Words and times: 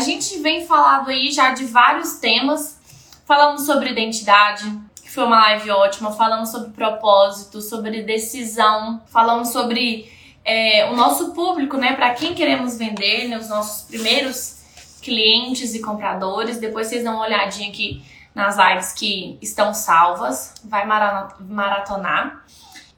A 0.00 0.02
gente 0.02 0.38
vem 0.38 0.66
falando 0.66 1.10
aí 1.10 1.30
já 1.30 1.50
de 1.52 1.66
vários 1.66 2.14
temas. 2.14 2.80
Falamos 3.26 3.66
sobre 3.66 3.90
identidade, 3.90 4.64
que 5.02 5.10
foi 5.10 5.24
uma 5.24 5.38
live 5.40 5.70
ótima. 5.72 6.10
Falamos 6.10 6.48
sobre 6.48 6.70
propósito, 6.70 7.60
sobre 7.60 8.02
decisão. 8.02 9.02
Falamos 9.08 9.50
sobre 9.50 10.10
é, 10.42 10.90
o 10.90 10.96
nosso 10.96 11.34
público, 11.34 11.76
né? 11.76 11.92
Para 11.92 12.14
quem 12.14 12.34
queremos 12.34 12.78
vender, 12.78 13.28
né? 13.28 13.36
Os 13.36 13.50
nossos 13.50 13.86
primeiros 13.88 14.62
clientes 15.02 15.74
e 15.74 15.80
compradores. 15.80 16.58
Depois 16.58 16.86
vocês 16.86 17.04
dão 17.04 17.16
uma 17.16 17.26
olhadinha 17.26 17.68
aqui 17.68 18.02
nas 18.34 18.56
lives 18.56 18.94
que 18.94 19.38
estão 19.42 19.74
salvas. 19.74 20.54
Vai 20.64 20.86
maratonar. 20.86 22.46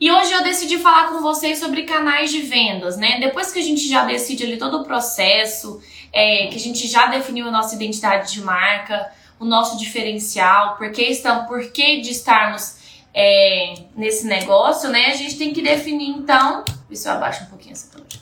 E 0.02 0.11
hoje 0.11 0.33
eu 0.33 0.42
decidi 0.42 0.79
falar 0.79 1.11
com 1.11 1.20
vocês 1.20 1.61
sobre 1.61 1.84
canais 1.84 2.29
de 2.29 2.41
vendas, 2.41 2.97
né? 2.97 3.20
Depois 3.20 3.52
que 3.52 3.60
a 3.60 3.62
gente 3.62 3.88
já 3.88 4.05
decide 4.05 4.43
ali 4.43 4.56
todo 4.56 4.80
o 4.80 4.84
processo, 4.84 5.80
é, 6.12 6.48
que 6.48 6.56
a 6.56 6.59
gente 6.59 6.88
já 6.88 7.06
definiu 7.06 7.47
a 7.47 7.52
nossa 7.52 7.77
identidade 7.77 8.33
de 8.33 8.41
marca, 8.41 9.12
o 9.38 9.45
nosso 9.45 9.79
diferencial, 9.79 10.74
por 10.74 10.91
que, 10.91 11.02
estamos, 11.02 11.46
por 11.46 11.70
que 11.70 12.01
de 12.01 12.10
estarmos 12.10 12.79
é, 13.15 13.74
nesse 13.95 14.27
negócio, 14.27 14.91
né? 14.91 15.07
A 15.07 15.15
gente 15.15 15.38
tem 15.38 15.52
que 15.52 15.62
definir 15.62 16.09
então. 16.09 16.65
Se 16.93 17.09
eu 17.09 17.12
abaixo 17.12 17.45
um 17.45 17.46
pouquinho 17.46 17.74
essa 17.74 17.88
câmera. 17.93 18.21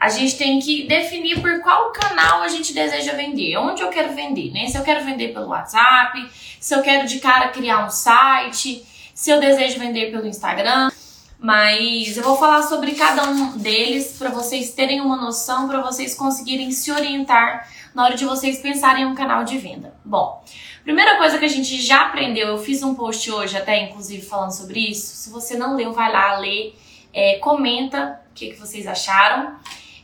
A 0.00 0.08
gente 0.08 0.38
tem 0.38 0.58
que 0.60 0.88
definir 0.88 1.42
por 1.42 1.60
qual 1.60 1.92
canal 1.92 2.40
a 2.40 2.48
gente 2.48 2.72
deseja 2.72 3.12
vender, 3.12 3.54
onde 3.58 3.82
eu 3.82 3.90
quero 3.90 4.14
vender, 4.14 4.50
né? 4.50 4.66
Se 4.66 4.78
eu 4.78 4.82
quero 4.82 5.04
vender 5.04 5.34
pelo 5.34 5.48
WhatsApp, 5.48 6.26
se 6.58 6.74
eu 6.74 6.80
quero 6.80 7.06
de 7.06 7.20
cara 7.20 7.48
criar 7.48 7.84
um 7.84 7.90
site, 7.90 8.82
se 9.20 9.30
eu 9.30 9.38
desejo 9.38 9.78
vender 9.78 10.10
pelo 10.10 10.26
Instagram. 10.26 10.90
Mas 11.38 12.16
eu 12.16 12.22
vou 12.22 12.38
falar 12.38 12.62
sobre 12.62 12.92
cada 12.92 13.28
um 13.28 13.58
deles 13.58 14.16
para 14.18 14.30
vocês 14.30 14.72
terem 14.72 15.00
uma 15.02 15.16
noção, 15.16 15.68
para 15.68 15.82
vocês 15.82 16.14
conseguirem 16.14 16.70
se 16.70 16.90
orientar 16.90 17.68
na 17.94 18.04
hora 18.04 18.16
de 18.16 18.24
vocês 18.24 18.60
pensarem 18.60 19.04
em 19.04 19.06
um 19.06 19.14
canal 19.14 19.44
de 19.44 19.58
venda. 19.58 19.94
Bom, 20.02 20.42
primeira 20.84 21.18
coisa 21.18 21.38
que 21.38 21.44
a 21.44 21.48
gente 21.48 21.82
já 21.82 22.06
aprendeu, 22.06 22.48
eu 22.48 22.58
fiz 22.58 22.82
um 22.82 22.94
post 22.94 23.30
hoje 23.30 23.58
até 23.58 23.84
inclusive 23.84 24.22
falando 24.22 24.52
sobre 24.52 24.80
isso. 24.80 25.16
Se 25.16 25.28
você 25.30 25.56
não 25.56 25.76
leu, 25.76 25.92
vai 25.92 26.10
lá 26.10 26.38
ler, 26.38 26.74
é, 27.12 27.38
comenta 27.38 28.20
o 28.30 28.34
que, 28.34 28.52
que 28.52 28.58
vocês 28.58 28.86
acharam. 28.86 29.56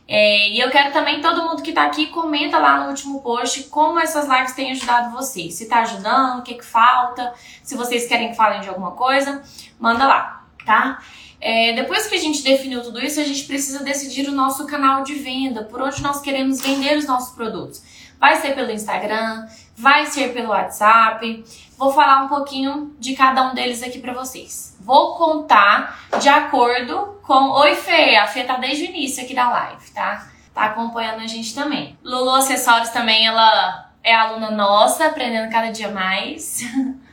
É, 0.07 0.49
e 0.49 0.59
eu 0.59 0.69
quero 0.69 0.93
também 0.93 1.19
todo 1.19 1.43
mundo 1.43 1.61
que 1.61 1.73
tá 1.73 1.85
aqui 1.85 2.07
comenta 2.07 2.57
lá 2.57 2.81
no 2.81 2.89
último 2.89 3.21
post 3.21 3.63
como 3.63 3.99
essas 3.99 4.25
lives 4.25 4.53
têm 4.53 4.71
ajudado 4.71 5.11
vocês. 5.11 5.55
Se 5.55 5.67
tá 5.67 5.81
ajudando, 5.81 6.39
o 6.39 6.43
que 6.43 6.53
que 6.53 6.65
falta, 6.65 7.33
se 7.61 7.75
vocês 7.75 8.07
querem 8.07 8.29
que 8.29 8.35
falem 8.35 8.61
de 8.61 8.69
alguma 8.69 8.91
coisa, 8.91 9.43
manda 9.77 10.07
lá, 10.07 10.45
tá? 10.65 10.99
É, 11.41 11.73
depois 11.73 12.07
que 12.07 12.15
a 12.15 12.19
gente 12.19 12.41
definiu 12.41 12.81
tudo 12.81 12.99
isso, 12.99 13.19
a 13.19 13.23
gente 13.23 13.43
precisa 13.43 13.83
decidir 13.83 14.27
o 14.27 14.31
nosso 14.31 14.65
canal 14.65 15.03
de 15.03 15.13
venda, 15.15 15.63
por 15.63 15.81
onde 15.81 16.01
nós 16.01 16.21
queremos 16.21 16.61
vender 16.61 16.97
os 16.97 17.05
nossos 17.05 17.35
produtos. 17.35 17.83
Vai 18.19 18.37
ser 18.37 18.55
pelo 18.55 18.71
Instagram, 18.71 19.45
vai 19.77 20.07
ser 20.07 20.33
pelo 20.33 20.49
WhatsApp. 20.49 21.45
Vou 21.77 21.93
falar 21.93 22.23
um 22.23 22.27
pouquinho 22.27 22.95
de 22.99 23.15
cada 23.15 23.43
um 23.43 23.53
deles 23.53 23.83
aqui 23.83 23.99
para 23.99 24.13
vocês. 24.13 24.75
Vou 24.81 25.15
contar 25.15 25.99
de 26.19 26.27
acordo 26.27 27.19
com. 27.21 27.51
Oi, 27.51 27.75
Fê! 27.75 28.15
A 28.15 28.25
Fê 28.25 28.43
tá 28.43 28.55
desde 28.55 28.85
o 28.85 28.87
início 28.87 29.23
aqui 29.23 29.35
da 29.35 29.47
live, 29.49 29.91
tá? 29.91 30.27
Tá 30.53 30.63
acompanhando 30.63 31.21
a 31.21 31.27
gente 31.27 31.53
também. 31.53 31.95
Lulu 32.03 32.31
Acessórios 32.31 32.89
também, 32.89 33.27
ela 33.27 33.91
é 34.03 34.15
aluna 34.15 34.49
nossa, 34.49 35.05
aprendendo 35.05 35.51
cada 35.51 35.71
dia 35.71 35.89
mais. 35.89 36.61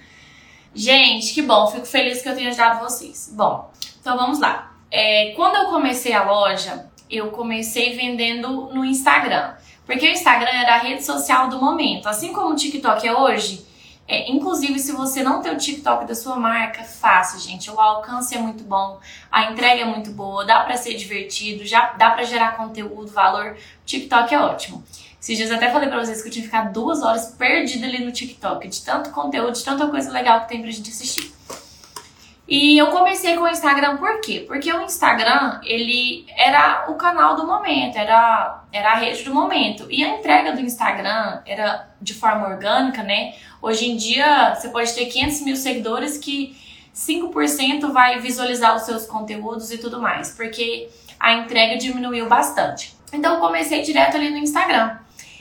gente, 0.75 1.35
que 1.35 1.43
bom, 1.43 1.67
fico 1.67 1.85
feliz 1.85 2.23
que 2.23 2.29
eu 2.29 2.35
tenha 2.35 2.49
ajudado 2.49 2.81
vocês. 2.81 3.31
Bom, 3.37 3.71
então 4.01 4.17
vamos 4.17 4.41
lá. 4.41 4.73
É, 4.91 5.33
quando 5.37 5.57
eu 5.57 5.67
comecei 5.67 6.15
a 6.15 6.23
loja, 6.23 6.89
eu 7.11 7.31
comecei 7.31 7.97
vendendo 7.97 8.71
no 8.73 8.85
Instagram. 8.85 9.55
Porque 9.87 10.07
o 10.07 10.11
Instagram 10.11 10.51
era 10.51 10.77
a 10.77 10.79
rede 10.79 11.05
social 11.05 11.49
do 11.49 11.61
momento. 11.61 12.09
Assim 12.09 12.33
como 12.33 12.53
o 12.53 12.57
TikTok 12.57 13.07
é 13.07 13.15
hoje, 13.15 13.67
é, 14.07 14.31
inclusive, 14.31 14.79
se 14.79 14.93
você 14.93 15.23
não 15.23 15.41
tem 15.41 15.53
o 15.53 15.57
TikTok 15.57 16.07
da 16.07 16.15
sua 16.15 16.37
marca, 16.37 16.85
faça, 16.85 17.39
gente. 17.39 17.71
O 17.71 17.81
alcance 17.81 18.35
é 18.35 18.39
muito 18.39 18.63
bom, 18.65 19.01
a 19.31 19.51
entrega 19.51 19.83
é 19.83 19.85
muito 19.85 20.11
boa, 20.11 20.45
dá 20.45 20.61
para 20.61 20.77
ser 20.77 20.95
divertido, 20.95 21.65
já 21.65 21.93
dá 21.93 22.11
para 22.11 22.25
gerar 22.25 22.57
conteúdo, 22.57 23.07
valor. 23.07 23.53
O 23.53 23.85
TikTok 23.87 24.35
é 24.35 24.39
ótimo. 24.39 24.85
Esses 25.21 25.39
dias 25.39 25.51
até 25.51 25.71
falei 25.71 25.89
pra 25.89 26.05
vocês 26.05 26.21
que 26.21 26.29
eu 26.29 26.33
tinha 26.33 26.45
ficar 26.45 26.71
duas 26.71 27.03
horas 27.03 27.35
perdida 27.39 27.87
ali 27.87 28.05
no 28.05 28.13
TikTok, 28.13 28.69
de 28.69 28.83
tanto 28.83 29.11
conteúdo, 29.11 29.53
de 29.53 29.65
tanta 29.65 29.87
coisa 29.87 30.11
legal 30.11 30.43
que 30.43 30.49
tem 30.49 30.61
pra 30.61 30.71
gente 30.71 30.91
assistir. 30.91 31.33
E 32.47 32.77
eu 32.77 32.89
comecei 32.89 33.37
com 33.37 33.45
o 33.45 33.49
Instagram 33.49 33.97
por 33.97 34.21
quê? 34.21 34.45
Porque 34.47 34.71
o 34.71 34.83
Instagram, 34.83 35.61
ele 35.65 36.27
era 36.37 36.85
o 36.89 36.95
canal 36.95 37.35
do 37.37 37.47
momento, 37.47 37.97
era, 37.97 38.65
era 38.71 38.93
a 38.93 38.97
rede 38.97 39.23
do 39.23 39.33
momento. 39.33 39.87
E 39.89 40.05
a 40.05 40.19
entrega 40.19 40.53
do 40.53 40.61
Instagram 40.61 41.41
era 41.47 41.89
de 42.01 42.13
forma 42.13 42.47
orgânica, 42.49 43.03
né? 43.03 43.35
Hoje 43.63 43.91
em 43.91 43.97
dia, 43.97 44.55
você 44.55 44.69
pode 44.69 44.95
ter 44.95 45.07
500 45.07 45.41
mil 45.41 45.57
seguidores 45.57 46.19
que 46.19 46.55
5% 46.95 47.91
vai 47.91 48.21
visualizar 48.21 48.77
os 48.77 48.83
seus 48.83 49.07
conteúdos 49.07 49.73
e 49.73 49.79
tudo 49.79 50.01
mais, 50.01 50.31
porque 50.37 50.89
a 51.19 51.33
entrega 51.33 51.79
diminuiu 51.79 52.29
bastante. 52.29 52.95
Então, 53.11 53.41
comecei 53.41 53.81
direto 53.83 54.17
ali 54.17 54.29
no 54.29 54.37
Instagram. 54.37 54.99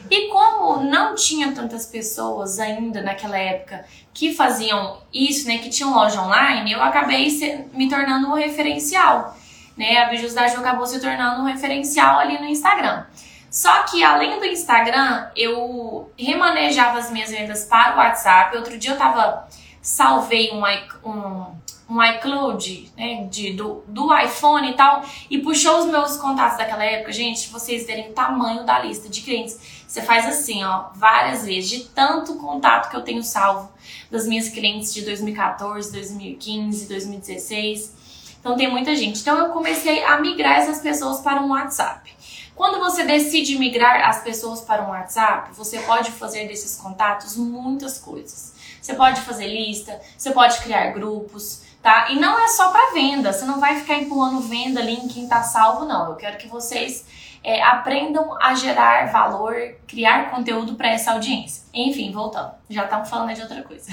E 0.09 0.27
como 0.29 0.83
não 0.83 1.15
tinha 1.15 1.51
tantas 1.51 1.85
pessoas 1.85 2.59
ainda 2.59 3.01
naquela 3.01 3.37
época 3.37 3.85
que 4.13 4.33
faziam 4.33 5.01
isso, 5.13 5.47
né, 5.47 5.57
que 5.57 5.69
tinham 5.69 5.93
loja 5.93 6.21
online, 6.21 6.71
eu 6.71 6.81
acabei 6.81 7.27
me 7.73 7.89
tornando 7.89 8.27
um 8.27 8.33
referencial. 8.33 9.35
Né? 9.77 9.97
A 9.97 10.09
Bijus 10.09 10.33
da 10.33 10.47
Ju 10.47 10.59
acabou 10.59 10.85
se 10.85 10.99
tornando 10.99 11.41
um 11.41 11.45
referencial 11.45 12.19
ali 12.19 12.39
no 12.39 12.45
Instagram. 12.45 13.05
Só 13.49 13.83
que 13.83 14.03
além 14.03 14.39
do 14.39 14.45
Instagram, 14.45 15.27
eu 15.35 16.11
remanejava 16.17 16.97
as 16.97 17.11
minhas 17.11 17.29
vendas 17.29 17.65
para 17.65 17.95
o 17.95 17.97
WhatsApp. 17.97 18.57
Outro 18.57 18.77
dia 18.77 18.91
eu 18.91 18.97
tava 18.97 19.47
salvei 19.81 20.51
um, 20.51 20.63
um, 21.07 21.55
um 21.93 22.03
iCloud 22.03 22.91
né, 22.97 23.27
de, 23.29 23.53
do, 23.53 23.83
do 23.87 24.17
iPhone 24.17 24.71
e 24.71 24.73
tal, 24.73 25.03
e 25.29 25.37
puxou 25.39 25.79
os 25.79 25.85
meus 25.85 26.17
contatos 26.17 26.57
daquela 26.57 26.83
época, 26.83 27.11
gente, 27.11 27.49
vocês 27.49 27.85
verem 27.85 28.09
o 28.09 28.13
tamanho 28.13 28.65
da 28.65 28.79
lista 28.79 29.07
de 29.07 29.21
clientes 29.21 29.83
você 29.93 30.01
faz 30.01 30.25
assim, 30.25 30.63
ó, 30.63 30.85
várias 30.95 31.45
vezes, 31.45 31.69
de 31.69 31.79
tanto 31.89 32.33
contato 32.37 32.89
que 32.89 32.95
eu 32.95 33.03
tenho 33.03 33.21
salvo 33.21 33.71
das 34.09 34.25
minhas 34.25 34.49
clientes 34.49 34.91
de 34.91 35.03
2014, 35.03 35.91
2015, 35.91 36.87
2016. 36.87 37.93
Então 38.39 38.57
tem 38.57 38.71
muita 38.71 38.95
gente. 38.95 39.21
Então 39.21 39.37
eu 39.37 39.49
comecei 39.49 40.03
a 40.03 40.19
migrar 40.19 40.57
essas 40.57 40.79
pessoas 40.79 41.19
para 41.19 41.39
um 41.43 41.51
WhatsApp. 41.51 42.11
Quando 42.55 42.79
você 42.79 43.03
decide 43.03 43.55
migrar 43.59 44.09
as 44.09 44.23
pessoas 44.23 44.61
para 44.61 44.81
um 44.83 44.89
WhatsApp, 44.89 45.53
você 45.53 45.77
pode 45.81 46.09
fazer 46.09 46.47
desses 46.47 46.75
contatos 46.75 47.37
muitas 47.37 47.99
coisas. 47.99 48.51
Você 48.81 48.95
pode 48.95 49.21
fazer 49.21 49.45
lista, 49.45 50.01
você 50.17 50.31
pode 50.31 50.59
criar 50.61 50.89
grupos, 50.89 51.61
tá? 51.83 52.09
E 52.09 52.15
não 52.15 52.39
é 52.39 52.47
só 52.47 52.71
para 52.71 52.93
venda, 52.93 53.33
você 53.33 53.43
não 53.43 53.59
vai 53.59 53.75
ficar 53.75 53.97
empurrando 53.97 54.39
venda 54.39 54.79
ali 54.79 54.93
em 54.93 55.07
quem 55.09 55.27
tá 55.27 55.43
salvo, 55.43 55.85
não. 55.85 56.11
Eu 56.11 56.15
quero 56.15 56.37
que 56.37 56.47
vocês 56.47 57.05
é, 57.43 57.61
aprendam 57.61 58.35
a 58.41 58.55
gerar 58.55 59.11
valor, 59.11 59.53
criar 59.85 60.31
conteúdo 60.31 60.75
para 60.75 60.87
essa 60.87 61.11
audiência. 61.11 61.65
Enfim, 61.73 62.11
voltando, 62.11 62.53
já 62.69 62.85
estamos 62.85 63.09
falando 63.09 63.35
de 63.35 63.41
outra 63.41 63.61
coisa. 63.63 63.91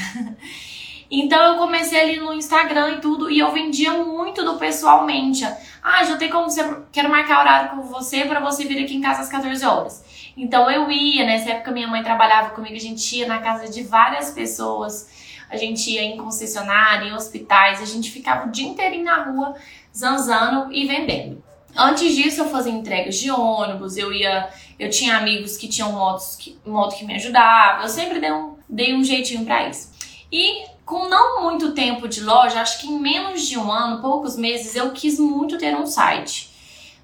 então 1.10 1.42
eu 1.52 1.58
comecei 1.58 2.00
ali 2.00 2.16
no 2.18 2.32
Instagram 2.32 2.92
e 2.92 3.00
tudo, 3.00 3.28
e 3.28 3.40
eu 3.40 3.50
vendia 3.50 3.92
muito 3.92 4.44
do 4.44 4.56
pessoalmente. 4.56 5.44
Ah, 5.82 6.04
já 6.04 6.16
tem 6.16 6.30
como 6.30 6.48
você. 6.48 6.62
Quero 6.92 7.10
marcar 7.10 7.40
horário 7.40 7.70
com 7.70 7.82
você 7.82 8.24
para 8.24 8.38
você 8.38 8.64
vir 8.64 8.84
aqui 8.84 8.94
em 8.94 9.00
casa 9.00 9.22
às 9.22 9.28
14 9.28 9.64
horas. 9.66 10.32
Então 10.36 10.70
eu 10.70 10.88
ia, 10.92 11.26
nessa 11.26 11.50
época 11.50 11.72
minha 11.72 11.88
mãe 11.88 12.04
trabalhava 12.04 12.50
comigo, 12.50 12.76
a 12.76 12.80
gente 12.80 13.16
ia 13.16 13.26
na 13.26 13.38
casa 13.38 13.68
de 13.68 13.82
várias 13.82 14.30
pessoas, 14.30 15.19
a 15.50 15.56
gente 15.56 15.90
ia 15.90 16.02
em 16.02 16.16
concessionária, 16.16 17.08
em 17.08 17.12
hospitais, 17.12 17.82
a 17.82 17.84
gente 17.84 18.10
ficava 18.10 18.46
o 18.46 18.50
dia 18.50 18.66
inteirinho 18.66 19.04
na 19.04 19.24
rua 19.24 19.54
zanzando 19.94 20.72
e 20.72 20.86
vendendo. 20.86 21.42
Antes 21.76 22.14
disso, 22.14 22.40
eu 22.40 22.48
fazia 22.48 22.72
entregas 22.72 23.16
de 23.16 23.30
ônibus, 23.30 23.96
eu 23.96 24.12
ia. 24.12 24.48
Eu 24.78 24.88
tinha 24.88 25.16
amigos 25.16 25.56
que 25.56 25.68
tinham 25.68 25.92
motos 25.92 26.36
que, 26.36 26.58
moto 26.64 26.96
que 26.96 27.04
me 27.04 27.14
ajudava, 27.14 27.82
eu 27.82 27.88
sempre 27.88 28.18
dei 28.18 28.32
um, 28.32 28.54
dei 28.68 28.94
um 28.94 29.04
jeitinho 29.04 29.44
para 29.44 29.68
isso. 29.68 29.90
E 30.32 30.64
com 30.86 31.08
não 31.08 31.42
muito 31.42 31.72
tempo 31.72 32.08
de 32.08 32.22
loja, 32.22 32.60
acho 32.60 32.80
que 32.80 32.88
em 32.88 32.98
menos 32.98 33.46
de 33.46 33.58
um 33.58 33.70
ano, 33.70 34.00
poucos 34.00 34.36
meses, 34.36 34.74
eu 34.74 34.90
quis 34.92 35.18
muito 35.18 35.58
ter 35.58 35.76
um 35.76 35.86
site. 35.86 36.50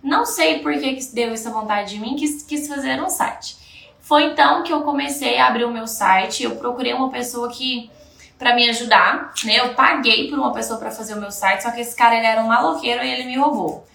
Não 0.03 0.25
sei 0.25 0.61
por 0.61 0.73
que, 0.73 0.95
que 0.95 1.15
deu 1.15 1.33
essa 1.33 1.51
vontade 1.51 1.95
de 1.95 2.01
mim, 2.01 2.17
quis, 2.17 2.43
quis 2.43 2.67
fazer 2.67 3.03
um 3.03 3.11
site. 3.11 3.57
Foi 4.01 4.25
então 4.25 4.63
que 4.63 4.73
eu 4.73 4.83
comecei 4.83 5.39
a 5.39 5.49
abrir 5.49 5.65
o 5.65 5.71
meu 5.71 5.87
site, 5.87 6.45
eu 6.45 6.57
procurei 6.57 6.95
uma 6.95 7.11
pessoa 7.11 7.51
que 7.51 7.91
para 8.39 8.55
me 8.55 8.69
ajudar, 8.69 9.33
né? 9.45 9.61
Eu 9.61 9.75
paguei 9.75 10.29
por 10.29 10.39
uma 10.39 10.53
pessoa 10.53 10.79
para 10.79 10.91
fazer 10.91 11.15
o 11.15 11.21
meu 11.21 11.31
site, 11.31 11.63
só 11.63 11.71
que 11.71 11.81
esse 11.81 11.97
cara 11.97 12.17
ele 12.17 12.27
era 12.27 12.43
um 12.43 12.49
maloqueiro 12.49 13.03
e 13.03 13.11
ele 13.11 13.25
me 13.25 13.37
roubou. 13.37 13.87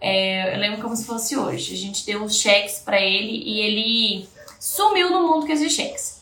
É, 0.00 0.54
eu 0.54 0.58
lembro 0.58 0.82
como 0.82 0.96
se 0.96 1.04
fosse 1.04 1.36
hoje. 1.36 1.74
A 1.74 1.76
gente 1.76 2.04
deu 2.04 2.24
os 2.24 2.36
cheques 2.36 2.80
para 2.80 3.00
ele 3.00 3.42
e 3.44 3.60
ele 3.60 4.28
sumiu 4.58 5.10
no 5.10 5.28
mundo 5.28 5.46
com 5.46 5.52
esses 5.52 5.72
cheques. 5.72 6.20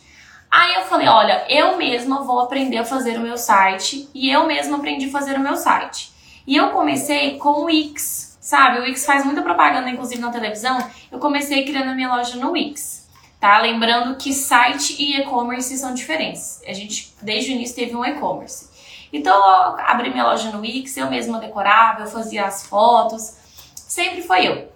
Aí 0.51 0.75
eu 0.75 0.83
falei, 0.83 1.07
olha, 1.07 1.47
eu 1.49 1.77
mesma 1.77 2.23
vou 2.23 2.41
aprender 2.41 2.79
a 2.79 2.85
fazer 2.85 3.17
o 3.17 3.21
meu 3.21 3.39
site 3.39 4.09
e 4.13 4.31
eu 4.31 4.47
mesma 4.47 4.79
aprendi 4.79 5.07
a 5.07 5.11
fazer 5.11 5.37
o 5.37 5.41
meu 5.41 5.57
site. 5.57 6.11
E 6.47 6.57
eu 6.57 6.71
comecei 6.71 7.39
com 7.39 7.51
o 7.51 7.65
Wix, 7.65 8.37
sabe? 8.41 8.81
O 8.81 8.83
Wix 8.83 9.07
faz 9.07 9.25
muita 9.25 9.43
propaganda, 9.43 9.89
inclusive 9.89 10.21
na 10.21 10.33
televisão. 10.33 10.79
Eu 11.11 11.21
comecei 11.21 11.65
criando 11.65 11.91
a 11.91 11.95
minha 11.95 12.13
loja 12.13 12.37
no 12.37 12.51
Wix. 12.51 13.09
Tá? 13.41 13.59
Lembrando 13.59 14.17
que 14.17 14.33
site 14.33 14.95
e 15.03 15.17
e-commerce 15.17 15.77
são 15.79 15.95
diferentes. 15.95 16.63
A 16.67 16.73
gente, 16.73 17.15
desde 17.23 17.51
o 17.51 17.55
início, 17.55 17.75
teve 17.75 17.97
um 17.97 18.05
e-commerce. 18.05 18.69
Então, 19.13 19.35
eu 19.35 19.79
abri 19.87 20.11
minha 20.11 20.25
loja 20.25 20.51
no 20.51 20.61
Wix, 20.61 20.97
eu 20.97 21.11
mesma 21.11 21.41
decorava, 21.41 22.03
eu 22.03 22.07
fazia 22.07 22.45
as 22.45 22.67
fotos, 22.67 23.37
sempre 23.75 24.23
foi 24.23 24.47
eu. 24.47 24.71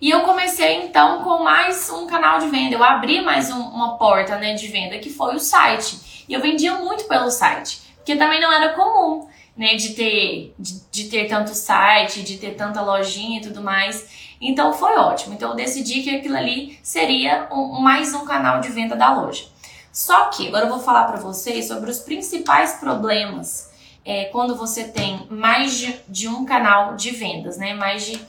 E 0.00 0.10
eu 0.10 0.22
comecei 0.22 0.82
então 0.82 1.22
com 1.22 1.44
mais 1.44 1.88
um 1.88 2.08
canal 2.08 2.40
de 2.40 2.48
venda. 2.48 2.74
Eu 2.74 2.82
abri 2.82 3.20
mais 3.20 3.50
um, 3.50 3.60
uma 3.60 3.96
porta 3.96 4.36
né, 4.36 4.54
de 4.54 4.66
venda, 4.66 4.98
que 4.98 5.08
foi 5.08 5.36
o 5.36 5.38
site. 5.38 6.24
E 6.28 6.34
eu 6.34 6.40
vendia 6.40 6.74
muito 6.74 7.04
pelo 7.04 7.30
site, 7.30 7.80
porque 7.96 8.16
também 8.16 8.40
não 8.40 8.52
era 8.52 8.72
comum 8.72 9.28
né, 9.56 9.76
de 9.76 9.90
ter, 9.90 10.54
de, 10.58 10.80
de 10.90 11.04
ter 11.08 11.28
tanto 11.28 11.54
site, 11.54 12.22
de 12.22 12.36
ter 12.38 12.56
tanta 12.56 12.82
lojinha 12.82 13.38
e 13.38 13.42
tudo 13.42 13.62
mais. 13.62 14.21
Então 14.42 14.72
foi 14.72 14.96
ótimo. 14.96 15.34
Então 15.34 15.50
eu 15.50 15.56
decidi 15.56 16.02
que 16.02 16.16
aquilo 16.16 16.36
ali 16.36 16.78
seria 16.82 17.48
um, 17.52 17.80
mais 17.80 18.12
um 18.12 18.24
canal 18.24 18.60
de 18.60 18.68
venda 18.68 18.96
da 18.96 19.14
loja. 19.14 19.44
Só 19.92 20.26
que 20.30 20.48
agora 20.48 20.66
eu 20.66 20.70
vou 20.70 20.80
falar 20.80 21.04
para 21.04 21.20
vocês 21.20 21.68
sobre 21.68 21.88
os 21.90 22.00
principais 22.00 22.72
problemas 22.74 23.70
é, 24.04 24.24
quando 24.26 24.56
você 24.56 24.84
tem 24.84 25.26
mais 25.30 25.78
de, 25.78 26.00
de 26.08 26.26
um 26.26 26.44
canal 26.44 26.96
de 26.96 27.12
vendas, 27.12 27.56
né? 27.56 27.72
Mais 27.72 28.04
de, 28.04 28.20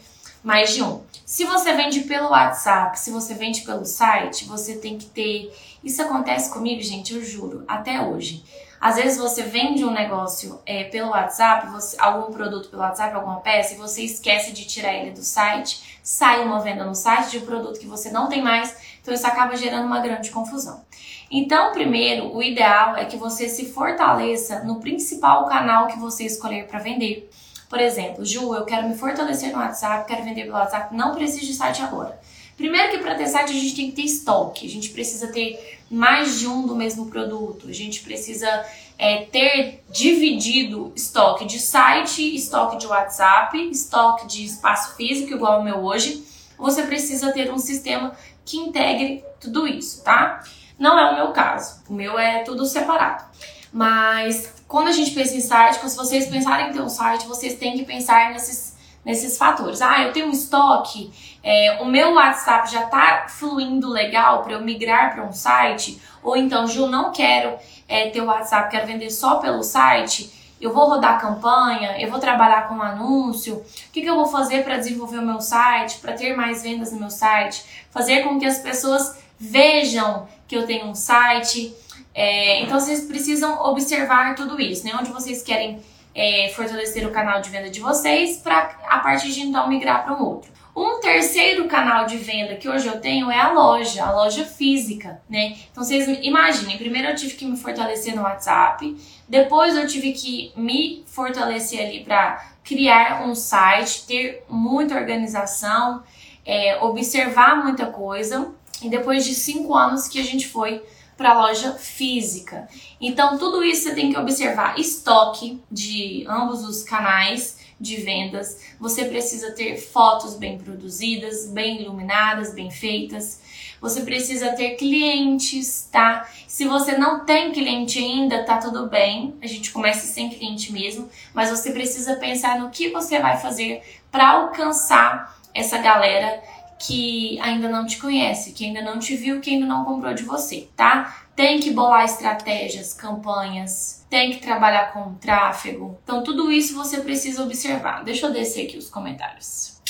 mais 0.44 0.74
de 0.74 0.84
um. 0.84 1.02
Se 1.26 1.46
você 1.46 1.74
vende 1.74 2.02
pelo 2.02 2.30
WhatsApp, 2.30 3.00
se 3.00 3.10
você 3.10 3.34
vende 3.34 3.62
pelo 3.62 3.86
site, 3.86 4.46
você 4.46 4.76
tem 4.76 4.98
que 5.00 5.06
ter. 5.06 5.52
Isso 5.84 6.02
acontece 6.02 6.54
comigo, 6.54 6.82
gente, 6.82 7.14
eu 7.16 7.24
juro, 7.24 7.64
até 7.68 8.02
hoje. 8.02 8.44
Às 8.84 8.98
vezes 8.98 9.18
você 9.18 9.44
vende 9.44 9.86
um 9.86 9.92
negócio 9.92 10.60
é, 10.66 10.84
pelo 10.84 11.12
WhatsApp, 11.12 11.68
você, 11.68 11.96
algum 11.98 12.34
produto 12.34 12.68
pelo 12.68 12.82
WhatsApp, 12.82 13.16
alguma 13.16 13.40
peça, 13.40 13.74
e 13.74 13.78
você 13.78 14.04
esquece 14.04 14.52
de 14.52 14.66
tirar 14.66 14.94
ele 14.94 15.12
do 15.12 15.24
site, 15.24 15.98
sai 16.04 16.44
uma 16.44 16.60
venda 16.60 16.84
no 16.84 16.94
site 16.94 17.32
de 17.32 17.38
um 17.38 17.46
produto 17.46 17.80
que 17.80 17.88
você 17.88 18.12
não 18.12 18.28
tem 18.28 18.42
mais, 18.42 18.76
então 19.02 19.14
isso 19.14 19.26
acaba 19.26 19.56
gerando 19.56 19.86
uma 19.86 20.02
grande 20.02 20.32
confusão. 20.32 20.84
Então, 21.32 21.72
primeiro, 21.72 22.36
o 22.36 22.44
ideal 22.44 22.98
é 22.98 23.06
que 23.06 23.16
você 23.16 23.48
se 23.48 23.72
fortaleça 23.72 24.66
no 24.66 24.82
principal 24.82 25.46
canal 25.46 25.88
que 25.88 25.98
você 25.98 26.26
escolher 26.26 26.68
para 26.68 26.80
vender. 26.80 27.30
Por 27.70 27.80
exemplo, 27.80 28.26
Ju, 28.26 28.54
eu 28.54 28.66
quero 28.66 28.90
me 28.90 28.98
fortalecer 28.98 29.54
no 29.54 29.60
WhatsApp, 29.60 30.06
quero 30.06 30.26
vender 30.26 30.44
pelo 30.44 30.58
WhatsApp, 30.58 30.94
não 30.94 31.16
preciso 31.16 31.46
de 31.46 31.54
site 31.54 31.82
agora. 31.82 32.20
Primeiro 32.56 32.92
que 32.92 33.00
para 33.00 33.16
ter 33.16 33.28
site 33.28 33.50
a 33.50 33.60
gente 33.60 33.76
tem 33.76 33.90
que 33.90 33.96
ter 33.96 34.04
estoque, 34.04 34.66
a 34.66 34.70
gente 34.70 34.90
precisa 34.90 35.28
ter 35.32 35.80
mais 35.90 36.40
de 36.40 36.48
um 36.48 36.66
do 36.66 36.76
mesmo 36.76 37.08
produto, 37.08 37.68
a 37.68 37.74
gente 37.74 38.02
precisa 38.02 38.66
é, 38.98 39.26
ter 39.26 39.84
dividido 39.90 40.92
estoque 40.96 41.46
de 41.46 41.60
site, 41.60 42.36
estoque 42.36 42.78
de 42.78 42.88
WhatsApp, 42.88 43.58
estoque 43.70 44.28
de 44.28 44.46
espaço 44.46 44.96
físico, 44.96 45.34
igual 45.34 45.62
o 45.62 45.64
meu 45.64 45.78
hoje. 45.80 46.24
Você 46.58 46.84
precisa 46.84 47.32
ter 47.32 47.52
um 47.52 47.58
sistema 47.58 48.16
que 48.46 48.58
integre 48.58 49.24
tudo 49.40 49.68
isso, 49.68 50.04
tá? 50.04 50.44
Não 50.78 50.98
é 50.98 51.12
o 51.12 51.16
meu 51.16 51.32
caso, 51.32 51.82
o 51.90 51.94
meu 51.94 52.18
é 52.18 52.40
tudo 52.44 52.66
separado. 52.66 53.24
Mas 53.72 54.54
quando 54.68 54.88
a 54.88 54.92
gente 54.92 55.12
pensa 55.12 55.36
em 55.36 55.42
site, 55.42 55.80
se 55.90 55.98
vocês 55.98 56.28
pensarem 56.28 56.70
em 56.70 56.74
ter 56.74 56.82
um 56.82 56.90
site, 56.90 57.28
vocês 57.28 57.56
têm 57.56 57.78
que 57.78 57.86
pensar 57.86 58.32
nesses, 58.32 58.73
nesses 59.04 59.38
fatores. 59.38 59.82
Ah, 59.82 60.02
eu 60.04 60.14
tenho 60.14 60.28
um 60.28 60.32
estoque, 60.32 61.12
é, 61.44 61.80
o 61.82 61.86
meu 61.86 62.14
WhatsApp 62.14 62.72
já 62.72 62.86
está 62.86 63.26
fluindo 63.28 63.90
legal 63.90 64.44
para 64.44 64.54
eu 64.54 64.62
migrar 64.62 65.14
para 65.14 65.24
um 65.26 65.34
site, 65.34 66.02
ou 66.24 66.38
então, 66.38 66.68
Ju, 66.68 66.88
não 66.88 67.12
quero 67.12 67.58
é, 67.88 68.10
ter 68.10 68.22
o 68.22 68.26
WhatsApp, 68.26 68.72
quero 68.72 68.88
vender 68.88 69.10
só 69.10 69.36
pelo 69.36 69.62
site, 69.62 70.32
eu 70.62 70.74
vou 70.74 70.88
rodar 70.88 71.20
campanha, 71.20 72.00
eu 72.00 72.10
vou 72.10 72.20
trabalhar 72.20 72.70
com 72.70 72.82
anúncio, 72.82 73.56
o 73.56 73.92
que, 73.92 74.02
que 74.02 74.10
eu 74.10 74.16
vou 74.16 74.28
fazer 74.28 74.64
para 74.64 74.78
desenvolver 74.78 75.18
o 75.18 75.22
meu 75.22 75.42
site, 75.42 75.98
para 75.98 76.14
ter 76.14 76.38
mais 76.38 76.64
vendas 76.64 76.94
no 76.94 77.00
meu 77.00 77.10
site, 77.10 77.86
fazer 77.92 78.24
com 78.24 78.40
que 78.40 78.46
as 78.46 78.60
pessoas 78.60 79.18
vejam 79.38 80.26
que 80.48 80.56
eu 80.56 80.66
tenho 80.66 80.86
um 80.88 80.96
site. 80.96 81.76
É, 82.16 82.62
então 82.62 82.80
vocês 82.80 83.02
precisam 83.02 83.62
observar 83.66 84.36
tudo 84.36 84.62
isso, 84.62 84.86
né? 84.86 84.94
Onde 84.98 85.12
vocês 85.12 85.42
querem 85.42 85.82
é, 86.16 86.52
fortalecer 86.56 87.08
o 87.08 87.12
canal 87.12 87.42
de 87.42 87.50
venda 87.50 87.70
de 87.70 87.80
vocês 87.80 88.38
para 88.38 88.78
a 88.88 89.00
partir 89.00 89.32
de 89.32 89.42
então 89.42 89.68
migrar 89.68 90.04
para 90.04 90.14
um 90.14 90.24
outro. 90.24 90.52
Um 90.76 91.00
terceiro 91.00 91.68
canal 91.68 92.08
de 92.08 92.18
venda 92.18 92.56
que 92.56 92.68
hoje 92.68 92.88
eu 92.88 93.00
tenho 93.00 93.30
é 93.30 93.40
a 93.40 93.52
loja, 93.52 94.04
a 94.04 94.12
loja 94.12 94.44
física, 94.44 95.22
né? 95.30 95.56
Então 95.72 95.84
vocês 95.84 96.08
imaginem, 96.24 96.80
primeiro 96.80 97.10
eu 97.10 97.16
tive 97.16 97.36
que 97.36 97.46
me 97.46 97.56
fortalecer 97.56 98.16
no 98.16 98.24
WhatsApp, 98.24 98.98
depois 99.30 99.76
eu 99.76 99.86
tive 99.86 100.14
que 100.14 100.52
me 100.56 101.04
fortalecer 101.06 101.80
ali 101.80 102.04
para 102.04 102.44
criar 102.64 103.24
um 103.28 103.36
site, 103.36 104.08
ter 104.08 104.44
muita 104.50 104.96
organização, 104.96 106.02
é, 106.44 106.78
observar 106.82 107.64
muita 107.64 107.86
coisa, 107.86 108.52
e 108.82 108.90
depois 108.90 109.24
de 109.26 109.36
cinco 109.36 109.76
anos 109.76 110.08
que 110.08 110.20
a 110.20 110.24
gente 110.24 110.48
foi 110.48 110.84
para 111.18 111.32
a 111.32 111.48
loja 111.48 111.74
física. 111.74 112.68
Então 113.00 113.38
tudo 113.38 113.64
isso 113.64 113.84
você 113.84 113.96
tem 113.96 114.12
que 114.12 114.20
observar 114.20 114.80
estoque 114.80 115.62
de 115.72 116.26
ambos 116.28 116.64
os 116.64 116.84
canais 116.84 117.64
de 117.80 117.98
vendas, 117.98 118.62
você 118.80 119.06
precisa 119.06 119.52
ter 119.52 119.78
fotos 119.78 120.36
bem 120.36 120.58
produzidas, 120.58 121.48
bem 121.48 121.82
iluminadas, 121.82 122.54
bem 122.54 122.72
feitas. 122.72 123.42
Você 123.82 124.02
precisa 124.02 124.54
ter 124.54 124.76
clientes, 124.76 125.90
tá? 125.92 126.30
Se 126.48 126.66
você 126.66 126.98
não 126.98 127.26
tem 127.26 127.52
cliente 127.52 128.00
ainda, 128.00 128.46
tá 128.46 128.58
tudo 128.58 128.88
bem. 128.88 129.36
A 129.42 129.48
gente 129.48 129.72
começa 129.72 130.08
sem 130.08 130.30
cliente 130.30 130.72
mesmo, 130.72 131.10
mas 131.34 131.50
você 131.50 131.72
precisa 131.72 132.16
pensar 132.16 132.58
no 132.58 132.70
que 132.70 132.90
você 132.90 133.20
vai 133.20 133.38
fazer 133.38 133.84
para 134.10 134.30
alcançar 134.30 135.38
essa 135.54 135.78
galera 135.78 136.42
que 136.86 137.40
ainda 137.40 137.70
não 137.70 137.86
te 137.86 137.98
conhece, 137.98 138.52
que 138.52 138.66
ainda 138.66 138.82
não 138.82 139.00
te 139.00 139.16
viu, 139.16 139.40
que 139.40 139.52
ainda 139.52 139.66
não 139.66 139.86
comprou 139.86 140.14
de 140.14 140.24
você, 140.24 140.68
tá? 140.76 141.24
Tem 141.34 141.60
que 141.60 141.72
bolar 141.72 142.04
estratégias, 142.04 142.94
campanhas, 142.94 144.06
tem 144.10 144.32
que 144.32 144.42
trabalhar 144.42 144.92
com 144.92 145.14
tráfego. 145.14 145.98
Então, 146.04 146.24
tudo 146.24 146.52
isso 146.52 146.76
você 146.76 147.00
precisa 147.00 147.42
observar. 147.42 148.04
Deixa 148.04 148.26
eu 148.26 148.34
descer 148.34 148.68
aqui 148.68 148.78
os 148.78 148.90
comentários, 148.90 149.82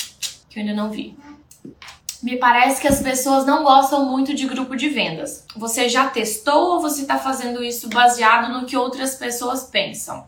que 0.48 0.58
eu 0.58 0.62
ainda 0.62 0.72
não 0.72 0.90
vi. 0.90 1.16
Me 2.22 2.36
parece 2.36 2.80
que 2.80 2.88
as 2.88 3.02
pessoas 3.02 3.44
não 3.44 3.64
gostam 3.64 4.08
muito 4.08 4.32
de 4.32 4.46
grupo 4.46 4.76
de 4.76 4.88
vendas. 4.88 5.44
Você 5.56 5.88
já 5.88 6.08
testou 6.08 6.74
ou 6.74 6.80
você 6.80 7.02
está 7.02 7.18
fazendo 7.18 7.62
isso 7.62 7.88
baseado 7.88 8.52
no 8.52 8.66
que 8.66 8.76
outras 8.76 9.16
pessoas 9.16 9.64
pensam? 9.64 10.26